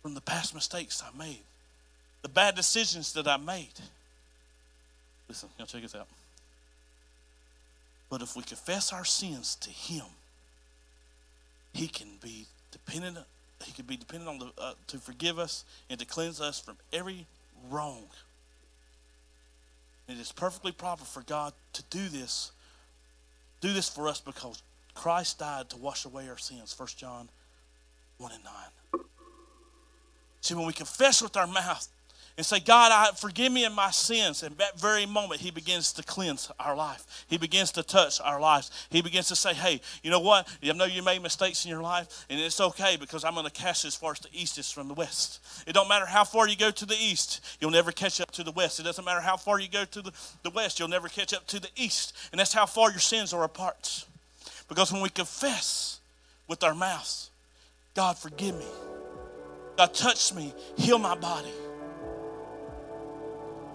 from 0.00 0.14
the 0.14 0.22
past 0.22 0.54
mistakes 0.54 1.02
I 1.06 1.14
made, 1.18 1.42
the 2.22 2.30
bad 2.30 2.54
decisions 2.54 3.12
that 3.12 3.28
I 3.28 3.36
made? 3.36 3.68
Listen, 5.32 5.48
now 5.58 5.64
check 5.64 5.80
this 5.80 5.94
out. 5.94 6.08
But 8.10 8.20
if 8.20 8.36
we 8.36 8.42
confess 8.42 8.92
our 8.92 9.06
sins 9.06 9.56
to 9.62 9.70
Him, 9.70 10.04
He 11.72 11.88
can 11.88 12.18
be 12.22 12.44
dependent. 12.70 13.16
He 13.64 13.72
can 13.72 13.86
be 13.86 13.96
dependent 13.96 14.28
on 14.28 14.38
the, 14.40 14.62
uh, 14.62 14.74
to 14.88 14.98
forgive 14.98 15.38
us 15.38 15.64
and 15.88 15.98
to 15.98 16.04
cleanse 16.04 16.38
us 16.38 16.60
from 16.60 16.76
every 16.92 17.24
wrong. 17.70 18.04
It 20.06 20.18
is 20.18 20.32
perfectly 20.32 20.70
proper 20.70 21.06
for 21.06 21.22
God 21.22 21.54
to 21.72 21.82
do 21.88 22.08
this, 22.08 22.52
do 23.62 23.72
this 23.72 23.88
for 23.88 24.08
us 24.08 24.20
because 24.20 24.62
Christ 24.94 25.38
died 25.38 25.70
to 25.70 25.78
wash 25.78 26.04
away 26.04 26.28
our 26.28 26.36
sins. 26.36 26.78
1 26.78 26.88
John 26.98 27.30
1 28.18 28.32
and 28.32 28.44
9. 28.44 29.04
See, 30.42 30.54
when 30.54 30.66
we 30.66 30.74
confess 30.74 31.22
with 31.22 31.38
our 31.38 31.46
mouth 31.46 31.88
and 32.36 32.46
say, 32.46 32.60
God, 32.60 32.90
I, 32.92 33.14
forgive 33.14 33.52
me 33.52 33.64
in 33.64 33.72
my 33.74 33.90
sins. 33.90 34.42
And 34.42 34.56
that 34.56 34.80
very 34.80 35.04
moment, 35.04 35.40
He 35.40 35.50
begins 35.50 35.92
to 35.94 36.02
cleanse 36.02 36.50
our 36.58 36.74
life. 36.74 37.26
He 37.28 37.36
begins 37.36 37.72
to 37.72 37.82
touch 37.82 38.20
our 38.22 38.40
lives. 38.40 38.70
He 38.90 39.02
begins 39.02 39.28
to 39.28 39.36
say, 39.36 39.52
hey, 39.52 39.80
you 40.02 40.10
know 40.10 40.20
what? 40.20 40.48
I 40.62 40.72
know 40.72 40.86
you 40.86 41.02
made 41.02 41.22
mistakes 41.22 41.64
in 41.64 41.70
your 41.70 41.82
life, 41.82 42.26
and 42.30 42.40
it's 42.40 42.60
okay 42.60 42.96
because 42.96 43.24
I'm 43.24 43.34
going 43.34 43.44
to 43.44 43.52
cast 43.52 43.84
as 43.84 43.94
far 43.94 44.12
as 44.12 44.20
the 44.20 44.28
east 44.32 44.56
is 44.58 44.70
from 44.70 44.88
the 44.88 44.94
west. 44.94 45.40
It 45.66 45.74
don't 45.74 45.88
matter 45.88 46.06
how 46.06 46.24
far 46.24 46.48
you 46.48 46.56
go 46.56 46.70
to 46.70 46.86
the 46.86 46.96
east, 46.98 47.58
you'll 47.60 47.70
never 47.70 47.92
catch 47.92 48.20
up 48.20 48.30
to 48.32 48.42
the 48.42 48.52
west. 48.52 48.80
It 48.80 48.84
doesn't 48.84 49.04
matter 49.04 49.20
how 49.20 49.36
far 49.36 49.60
you 49.60 49.68
go 49.68 49.84
to 49.84 50.02
the, 50.02 50.12
the 50.42 50.50
west, 50.50 50.78
you'll 50.78 50.88
never 50.88 51.08
catch 51.08 51.34
up 51.34 51.46
to 51.48 51.60
the 51.60 51.70
east. 51.76 52.16
And 52.32 52.40
that's 52.40 52.52
how 52.52 52.66
far 52.66 52.90
your 52.90 53.00
sins 53.00 53.34
are 53.34 53.44
apart. 53.44 54.06
Because 54.68 54.90
when 54.90 55.02
we 55.02 55.10
confess 55.10 56.00
with 56.48 56.64
our 56.64 56.74
mouths, 56.74 57.30
God, 57.94 58.16
forgive 58.16 58.56
me. 58.56 58.66
God, 59.76 59.92
touch 59.92 60.32
me, 60.32 60.54
heal 60.76 60.98
my 60.98 61.14
body 61.14 61.52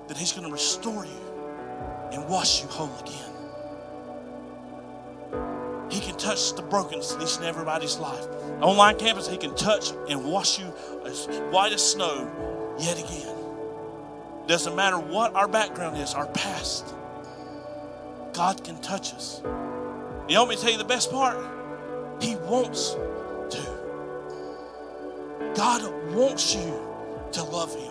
that 0.08 0.18
He's 0.18 0.32
going 0.32 0.46
to 0.48 0.52
restore 0.52 1.06
you 1.06 1.22
and 2.12 2.28
wash 2.28 2.62
you 2.62 2.70
whole 2.70 2.92
again. 3.00 3.34
He 5.90 6.00
can 6.00 6.18
touch 6.18 6.54
the 6.54 6.62
brokenness 6.62 7.38
in 7.38 7.44
everybody's 7.44 7.98
life. 7.98 8.26
Online 8.62 8.98
campus, 8.98 9.28
He 9.28 9.38
can 9.38 9.56
touch 9.56 9.92
and 10.10 10.24
wash 10.26 10.60
you 10.60 10.74
as 11.06 11.28
white 11.52 11.72
as 11.72 11.92
snow 11.92 12.30
yet 12.80 12.98
again. 13.00 13.36
Doesn't 14.48 14.76
matter 14.76 14.98
what 14.98 15.36
our 15.36 15.48
background 15.48 15.98
is, 15.98 16.14
our 16.14 16.28
past. 16.28 16.94
God 18.34 18.64
can 18.64 18.80
touch 18.82 19.14
us. 19.14 19.42
You 20.30 20.38
want 20.38 20.50
me 20.50 20.56
to 20.56 20.62
tell 20.62 20.72
you 20.72 20.78
the 20.78 20.84
best 20.86 21.12
part? 21.12 21.38
He 22.22 22.36
wants 22.36 22.92
to. 23.50 23.78
God 25.56 26.14
wants 26.14 26.56
you 26.56 26.80
to 27.34 27.44
love 27.44 27.74
Him. 27.76 27.87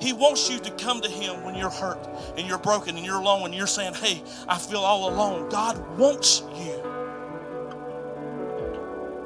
He 0.00 0.12
wants 0.12 0.48
you 0.48 0.58
to 0.60 0.70
come 0.72 1.00
to 1.00 1.08
Him 1.08 1.42
when 1.42 1.54
you're 1.54 1.70
hurt 1.70 1.98
and 2.36 2.46
you're 2.46 2.58
broken 2.58 2.96
and 2.96 3.04
you're 3.04 3.20
alone 3.20 3.46
and 3.46 3.54
you're 3.54 3.66
saying, 3.66 3.94
Hey, 3.94 4.22
I 4.46 4.58
feel 4.58 4.80
all 4.80 5.08
alone. 5.12 5.48
God 5.48 5.78
wants 5.98 6.42
you. 6.54 6.82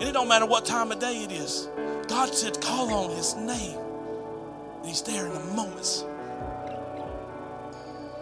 And 0.01 0.03
it 0.03 0.13
don't 0.13 0.29
matter 0.29 0.47
what 0.47 0.65
time 0.65 0.91
of 0.91 0.99
day 0.99 1.23
it 1.25 1.33
is. 1.33 1.69
God 2.09 2.35
said, 2.35 2.61
Call 2.61 2.93
on 2.93 3.17
His 3.17 3.35
name. 3.37 3.79
And 4.79 4.87
He's 4.87 5.03
there 5.03 5.27
in 5.27 5.35
the 5.35 5.41
moments. 5.55 6.05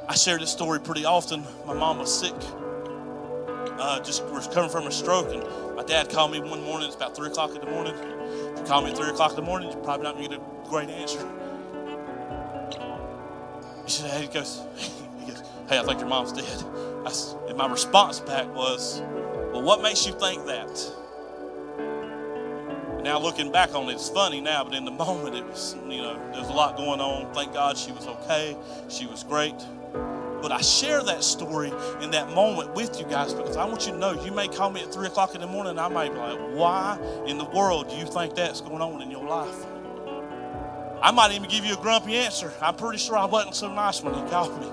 I 0.08 0.14
share 0.14 0.38
this 0.38 0.50
story 0.50 0.80
pretty 0.80 1.04
often. 1.04 1.44
My 1.66 1.72
mom 1.72 1.98
was 1.98 2.12
sick, 2.12 2.34
uh, 3.78 4.00
just 4.00 4.24
recovering 4.24 4.68
from 4.68 4.88
a 4.88 4.90
stroke, 4.90 5.32
and 5.32 5.76
my 5.76 5.84
dad 5.84 6.10
called 6.10 6.32
me 6.32 6.40
one 6.40 6.64
morning. 6.64 6.88
It's 6.88 6.96
about 6.96 7.14
three 7.14 7.28
o'clock 7.28 7.54
in 7.54 7.60
the 7.60 7.70
morning. 7.70 7.94
If 7.94 8.58
you 8.58 8.64
call 8.64 8.82
me 8.82 8.90
at 8.90 8.96
three 8.96 9.08
o'clock 9.08 9.30
in 9.30 9.36
the 9.36 9.42
morning, 9.42 9.70
you're 9.70 9.80
probably 9.84 10.02
not 10.02 10.16
going 10.16 10.30
to 10.30 10.36
get 10.36 10.44
a 10.44 10.68
great 10.68 10.90
answer. 10.90 11.24
He 13.90 13.96
said, 13.96 14.20
he 14.20 14.28
goes, 14.28 14.62
he 14.76 15.32
goes, 15.32 15.42
hey, 15.68 15.80
I 15.80 15.82
think 15.82 15.98
your 15.98 16.08
mom's 16.08 16.30
dead. 16.30 16.64
I, 17.04 17.48
and 17.48 17.58
my 17.58 17.66
response 17.66 18.20
back 18.20 18.46
was, 18.54 19.00
Well, 19.52 19.62
what 19.62 19.82
makes 19.82 20.06
you 20.06 20.12
think 20.12 20.46
that? 20.46 20.92
Now 23.02 23.18
looking 23.18 23.50
back 23.50 23.74
on 23.74 23.88
it, 23.88 23.94
it's 23.94 24.08
funny 24.08 24.40
now, 24.40 24.62
but 24.62 24.74
in 24.74 24.84
the 24.84 24.90
moment 25.06 25.34
it 25.34 25.44
was, 25.44 25.74
you 25.88 26.02
know, 26.02 26.14
there's 26.32 26.46
a 26.46 26.52
lot 26.52 26.76
going 26.76 27.00
on. 27.00 27.34
Thank 27.34 27.52
God 27.52 27.76
she 27.76 27.90
was 27.90 28.06
okay. 28.06 28.56
She 28.88 29.06
was 29.06 29.24
great. 29.24 29.56
But 30.40 30.52
I 30.52 30.60
share 30.60 31.02
that 31.02 31.24
story 31.24 31.72
in 32.00 32.12
that 32.12 32.30
moment 32.30 32.74
with 32.74 32.96
you 33.00 33.06
guys 33.06 33.34
because 33.34 33.56
I 33.56 33.64
want 33.64 33.88
you 33.88 33.92
to 33.92 33.98
know 33.98 34.12
you 34.24 34.30
may 34.30 34.46
call 34.46 34.70
me 34.70 34.82
at 34.82 34.94
3 34.94 35.08
o'clock 35.08 35.34
in 35.34 35.40
the 35.40 35.48
morning 35.48 35.70
and 35.70 35.80
I 35.80 35.88
may 35.88 36.08
be 36.08 36.14
like, 36.14 36.38
why 36.54 36.96
in 37.26 37.38
the 37.38 37.44
world 37.46 37.88
do 37.88 37.96
you 37.96 38.06
think 38.06 38.36
that's 38.36 38.60
going 38.60 38.82
on 38.82 39.02
in 39.02 39.10
your 39.10 39.24
life? 39.24 39.66
I 41.02 41.10
might 41.12 41.32
even 41.32 41.48
give 41.48 41.64
you 41.64 41.74
a 41.74 41.78
grumpy 41.78 42.16
answer. 42.16 42.52
I'm 42.60 42.76
pretty 42.76 42.98
sure 42.98 43.16
I 43.16 43.24
wasn't 43.24 43.54
so 43.54 43.72
nice 43.72 44.02
when 44.02 44.14
he 44.14 44.20
called 44.30 44.60
me. 44.60 44.68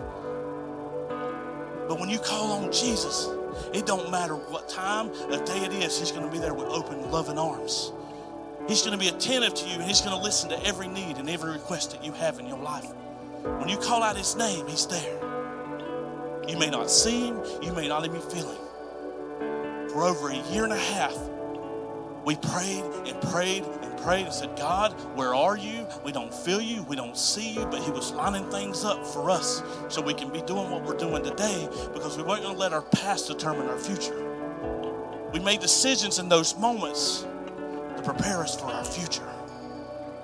But 1.88 2.00
when 2.00 2.10
you 2.10 2.20
call 2.20 2.52
on 2.52 2.72
Jesus, 2.72 3.30
it 3.74 3.86
don't 3.86 4.12
matter 4.12 4.36
what 4.36 4.68
time 4.68 5.10
of 5.32 5.46
day 5.46 5.64
it 5.64 5.74
is, 5.74 5.98
he's 5.98 6.12
going 6.12 6.26
to 6.26 6.32
be 6.32 6.38
there 6.38 6.54
with 6.54 6.68
open, 6.68 7.10
loving 7.12 7.38
arms. 7.38 7.94
He's 8.68 8.82
going 8.82 8.92
to 8.92 8.98
be 8.98 9.08
attentive 9.08 9.54
to 9.54 9.68
you 9.68 9.76
and 9.76 9.84
he's 9.84 10.02
going 10.02 10.16
to 10.16 10.22
listen 10.22 10.50
to 10.50 10.62
every 10.66 10.88
need 10.88 11.18
and 11.18 11.30
every 11.30 11.54
request 11.54 11.92
that 11.92 12.04
you 12.04 12.12
have 12.12 12.40
in 12.40 12.48
your 12.48 12.60
life. 12.60 12.92
When 13.44 13.70
you 13.70 13.78
call 13.78 14.04
out 14.04 14.18
his 14.18 14.36
name, 14.36 14.68
he's 14.68 14.86
there. 14.88 15.20
You 16.48 16.58
may 16.58 16.70
not 16.70 16.92
see 16.92 17.28
him, 17.28 17.42
you 17.62 17.72
may 17.72 17.88
not 17.88 18.06
even 18.06 18.20
feel 18.20 18.50
him. 18.50 19.90
For 19.90 20.04
over 20.04 20.30
a 20.30 20.36
year 20.52 20.66
and 20.66 20.74
a 20.74 20.78
half, 20.78 21.18
we 22.28 22.36
prayed 22.36 22.84
and 23.06 23.22
prayed 23.32 23.64
and 23.64 23.98
prayed 24.00 24.26
and 24.26 24.34
said, 24.34 24.54
God, 24.58 24.92
where 25.16 25.34
are 25.34 25.58
you? 25.58 25.88
We 26.04 26.12
don't 26.12 26.34
feel 26.34 26.60
you, 26.60 26.84
we 26.84 26.98
don't 26.98 27.16
see 27.16 27.54
you, 27.54 27.66
but 27.68 27.82
He 27.82 27.90
was 27.90 28.12
lining 28.12 28.52
things 28.52 28.84
up 28.84 29.08
for 29.08 29.30
us 29.32 29.64
so 29.88 30.02
we 30.02 30.14
can 30.14 30.30
be 30.30 30.42
doing 30.42 30.70
what 30.70 30.84
we're 30.84 30.98
doing 30.98 31.24
today 31.24 31.70
because 31.94 32.18
we 32.18 32.24
weren't 32.24 32.42
going 32.42 32.54
to 32.54 32.60
let 32.60 32.74
our 32.74 32.82
past 32.82 33.30
determine 33.30 33.70
our 33.70 33.78
future. 33.78 34.26
We 35.32 35.40
made 35.40 35.62
decisions 35.62 36.20
in 36.20 36.28
those 36.28 36.58
moments 36.58 37.26
to 37.96 38.02
prepare 38.04 38.42
us 38.42 38.60
for 38.60 38.66
our 38.66 38.84
future 38.84 39.30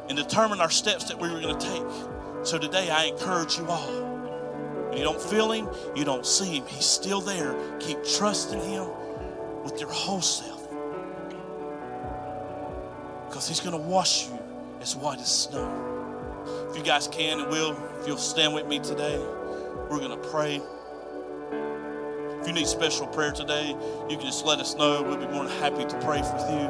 and 0.10 0.18
determine 0.18 0.60
our 0.60 0.70
steps 0.70 1.06
that 1.06 1.18
we 1.18 1.32
were 1.32 1.40
going 1.40 1.58
to 1.58 1.66
take. 1.66 2.46
So 2.46 2.58
today 2.58 2.90
I 2.90 3.06
encourage 3.06 3.58
you 3.58 3.66
all. 3.68 3.94
When 4.90 4.98
you 4.98 5.06
don't 5.06 5.22
feel 5.22 5.54
him, 5.54 5.70
you 5.96 6.04
don't 6.04 6.26
see 6.26 6.58
him. 6.58 6.66
He's 6.68 6.84
still 6.84 7.22
there. 7.22 7.56
Keep 7.80 8.04
trusting 8.04 8.60
him 8.60 8.90
with 9.64 9.80
your 9.80 9.90
whole 9.90 10.20
self. 10.20 10.63
Because 13.34 13.48
he's 13.48 13.62
going 13.62 13.72
to 13.72 13.82
wash 13.82 14.28
you 14.28 14.38
as 14.80 14.96
white 14.96 15.20
as 15.20 15.46
snow. 15.46 16.68
If 16.70 16.78
you 16.78 16.84
guys 16.84 17.08
can 17.08 17.40
and 17.40 17.50
will, 17.50 17.76
if 18.00 18.08
you'll 18.08 18.16
stand 18.16 18.54
with 18.54 18.68
me 18.68 18.78
today, 18.78 19.18
we're 19.90 19.98
going 19.98 20.12
to 20.12 20.30
pray. 20.30 20.62
If 22.40 22.46
you 22.46 22.54
need 22.54 22.68
special 22.68 23.08
prayer 23.08 23.32
today, 23.32 23.70
you 24.08 24.18
can 24.18 24.28
just 24.28 24.46
let 24.46 24.60
us 24.60 24.76
know. 24.76 25.02
We'll 25.02 25.18
be 25.18 25.26
more 25.26 25.46
than 25.46 25.58
happy 25.58 25.84
to 25.84 26.00
pray 26.02 26.22
with 26.22 26.48
you 26.48 26.68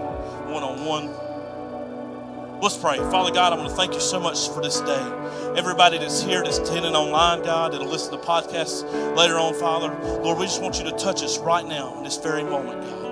one 0.53 0.63
on 0.63 0.85
one. 0.85 2.61
Let's 2.61 2.77
pray. 2.77 2.95
Father 2.95 3.33
God, 3.33 3.51
I 3.51 3.57
want 3.57 3.69
to 3.69 3.75
thank 3.75 3.93
you 3.93 3.99
so 3.99 4.17
much 4.17 4.47
for 4.47 4.63
this 4.63 4.79
day. 4.79 5.53
Everybody 5.57 5.97
that's 5.97 6.21
here, 6.23 6.45
that's 6.45 6.59
attending 6.59 6.95
online, 6.95 7.43
God, 7.43 7.73
that'll 7.73 7.89
listen 7.89 8.17
to 8.17 8.25
podcasts 8.25 8.89
later 9.17 9.37
on, 9.37 9.53
Father. 9.55 9.93
Lord, 10.21 10.39
we 10.39 10.45
just 10.45 10.61
want 10.61 10.77
you 10.77 10.85
to 10.85 10.93
touch 10.93 11.23
us 11.23 11.39
right 11.39 11.65
now 11.67 11.97
in 11.97 12.05
this 12.05 12.15
very 12.15 12.45
moment, 12.45 12.83
God. 12.83 13.02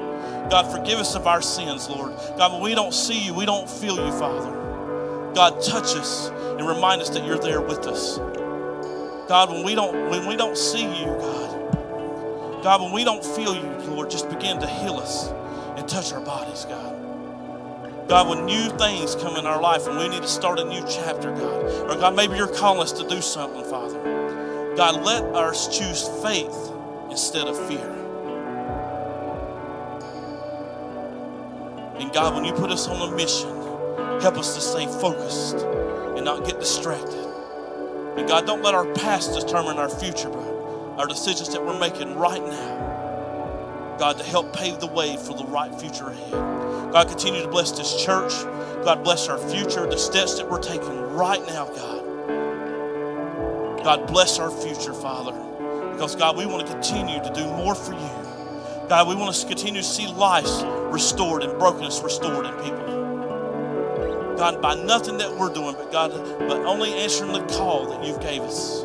God, 0.51 0.69
forgive 0.69 0.99
us 0.99 1.15
of 1.15 1.27
our 1.27 1.41
sins, 1.41 1.89
Lord. 1.89 2.13
God, 2.37 2.51
when 2.51 2.61
we 2.61 2.75
don't 2.75 2.93
see 2.93 3.17
you, 3.17 3.33
we 3.33 3.45
don't 3.45 3.69
feel 3.69 3.95
you, 3.95 4.11
Father. 4.19 4.51
God, 5.33 5.63
touch 5.63 5.95
us 5.95 6.27
and 6.27 6.67
remind 6.67 7.01
us 7.01 7.07
that 7.11 7.25
you're 7.25 7.39
there 7.39 7.61
with 7.61 7.87
us. 7.87 8.17
God, 9.29 9.49
when 9.49 9.63
we 9.63 9.75
don't 9.75 10.09
when 10.09 10.27
we 10.27 10.35
don't 10.35 10.57
see 10.57 10.83
you, 10.83 11.05
God, 11.05 12.63
God, 12.63 12.81
when 12.81 12.91
we 12.91 13.05
don't 13.05 13.23
feel 13.23 13.55
you, 13.55 13.63
Lord, 13.93 14.11
just 14.11 14.29
begin 14.29 14.59
to 14.59 14.67
heal 14.67 14.95
us 14.95 15.29
and 15.77 15.87
touch 15.87 16.11
our 16.11 16.19
bodies, 16.19 16.65
God. 16.65 18.09
God, 18.09 18.27
when 18.27 18.45
new 18.45 18.69
things 18.77 19.15
come 19.15 19.37
in 19.37 19.45
our 19.45 19.61
life 19.61 19.87
and 19.87 19.97
we 19.97 20.09
need 20.09 20.21
to 20.21 20.27
start 20.27 20.59
a 20.59 20.65
new 20.65 20.85
chapter, 20.85 21.31
God, 21.33 21.89
or 21.89 21.95
God, 21.95 22.13
maybe 22.13 22.35
you're 22.35 22.53
calling 22.53 22.81
us 22.81 22.91
to 22.91 23.07
do 23.07 23.21
something, 23.21 23.63
Father. 23.63 24.75
God, 24.75 25.01
let 25.01 25.23
us 25.33 25.69
choose 25.79 26.09
faith 26.21 26.73
instead 27.09 27.47
of 27.47 27.57
fear. 27.69 28.00
And 32.01 32.11
God, 32.11 32.33
when 32.33 32.43
you 32.43 32.51
put 32.53 32.71
us 32.71 32.87
on 32.87 33.13
a 33.13 33.15
mission, 33.15 33.47
help 34.21 34.35
us 34.35 34.55
to 34.55 34.61
stay 34.61 34.87
focused 34.99 35.57
and 36.15 36.25
not 36.25 36.45
get 36.47 36.59
distracted. 36.59 37.23
And 38.17 38.27
God, 38.27 38.47
don't 38.47 38.63
let 38.63 38.73
our 38.73 38.91
past 38.93 39.39
determine 39.39 39.77
our 39.77 39.87
future, 39.87 40.29
but 40.29 40.43
our 40.97 41.05
decisions 41.05 41.49
that 41.53 41.63
we're 41.63 41.79
making 41.79 42.15
right 42.15 42.41
now, 42.41 43.95
God, 43.99 44.17
to 44.17 44.23
help 44.23 44.51
pave 44.51 44.79
the 44.79 44.87
way 44.87 45.15
for 45.15 45.37
the 45.37 45.45
right 45.45 45.73
future 45.79 46.07
ahead. 46.07 46.31
God, 46.91 47.07
continue 47.07 47.43
to 47.43 47.47
bless 47.47 47.71
this 47.71 48.03
church. 48.03 48.33
God, 48.83 49.03
bless 49.03 49.27
our 49.27 49.37
future, 49.37 49.85
the 49.85 49.97
steps 49.97 50.39
that 50.39 50.49
we're 50.49 50.59
taking 50.59 51.13
right 51.13 51.45
now, 51.45 51.65
God. 51.67 52.03
God, 53.83 54.07
bless 54.07 54.39
our 54.39 54.49
future, 54.49 54.93
Father. 54.93 55.33
Because, 55.93 56.15
God, 56.15 56.35
we 56.35 56.47
want 56.47 56.65
to 56.65 56.73
continue 56.73 57.21
to 57.23 57.31
do 57.31 57.45
more 57.45 57.75
for 57.75 57.93
you. 57.93 58.30
God, 58.91 59.07
we 59.07 59.15
want 59.15 59.33
to 59.33 59.47
continue 59.47 59.79
to 59.79 59.87
see 59.87 60.05
lives 60.05 60.65
restored 60.91 61.43
and 61.43 61.57
brokenness 61.57 62.01
restored 62.03 62.45
in 62.45 62.51
people. 62.55 64.35
God, 64.35 64.61
by 64.61 64.75
nothing 64.75 65.17
that 65.19 65.33
we're 65.33 65.47
doing, 65.47 65.75
but 65.75 65.93
God, 65.93 66.11
but 66.39 66.65
only 66.65 66.93
answering 66.95 67.31
the 67.31 67.39
call 67.55 67.85
that 67.85 68.03
you've 68.05 68.19
gave 68.19 68.41
us. 68.41 68.81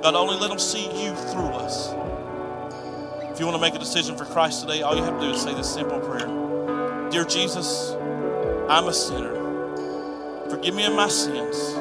God, 0.00 0.14
only 0.14 0.36
let 0.36 0.48
them 0.48 0.60
see 0.60 0.84
you 1.02 1.12
through 1.12 1.48
us. 1.48 1.88
If 3.32 3.40
you 3.40 3.46
want 3.46 3.56
to 3.56 3.60
make 3.60 3.74
a 3.74 3.80
decision 3.80 4.16
for 4.16 4.26
Christ 4.26 4.60
today, 4.60 4.82
all 4.82 4.94
you 4.94 5.02
have 5.02 5.18
to 5.18 5.26
do 5.26 5.32
is 5.32 5.42
say 5.42 5.52
this 5.54 5.74
simple 5.74 5.98
prayer. 5.98 6.28
Dear 7.10 7.24
Jesus, 7.24 7.96
I'm 8.68 8.86
a 8.86 8.94
sinner. 8.94 9.34
Forgive 10.48 10.72
me 10.72 10.86
of 10.86 10.94
my 10.94 11.08
sins. 11.08 11.74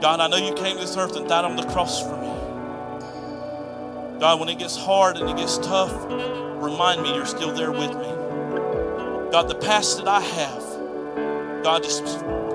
God, 0.00 0.20
I 0.20 0.26
know 0.26 0.38
you 0.38 0.54
came 0.54 0.76
to 0.76 0.80
this 0.80 0.96
earth 0.96 1.16
and 1.16 1.28
died 1.28 1.44
on 1.44 1.56
the 1.56 1.64
cross 1.64 2.00
for 2.02 2.16
me. 2.16 2.33
God, 4.20 4.38
when 4.38 4.48
it 4.48 4.58
gets 4.58 4.76
hard 4.76 5.16
and 5.16 5.28
it 5.28 5.36
gets 5.36 5.58
tough, 5.58 5.92
remind 6.62 7.02
me 7.02 7.14
you're 7.14 7.26
still 7.26 7.52
there 7.52 7.72
with 7.72 7.90
me. 7.90 9.30
God, 9.32 9.48
the 9.48 9.56
past 9.56 9.98
that 9.98 10.06
I 10.06 10.20
have, 10.20 11.62
God, 11.64 11.82
just 11.82 12.04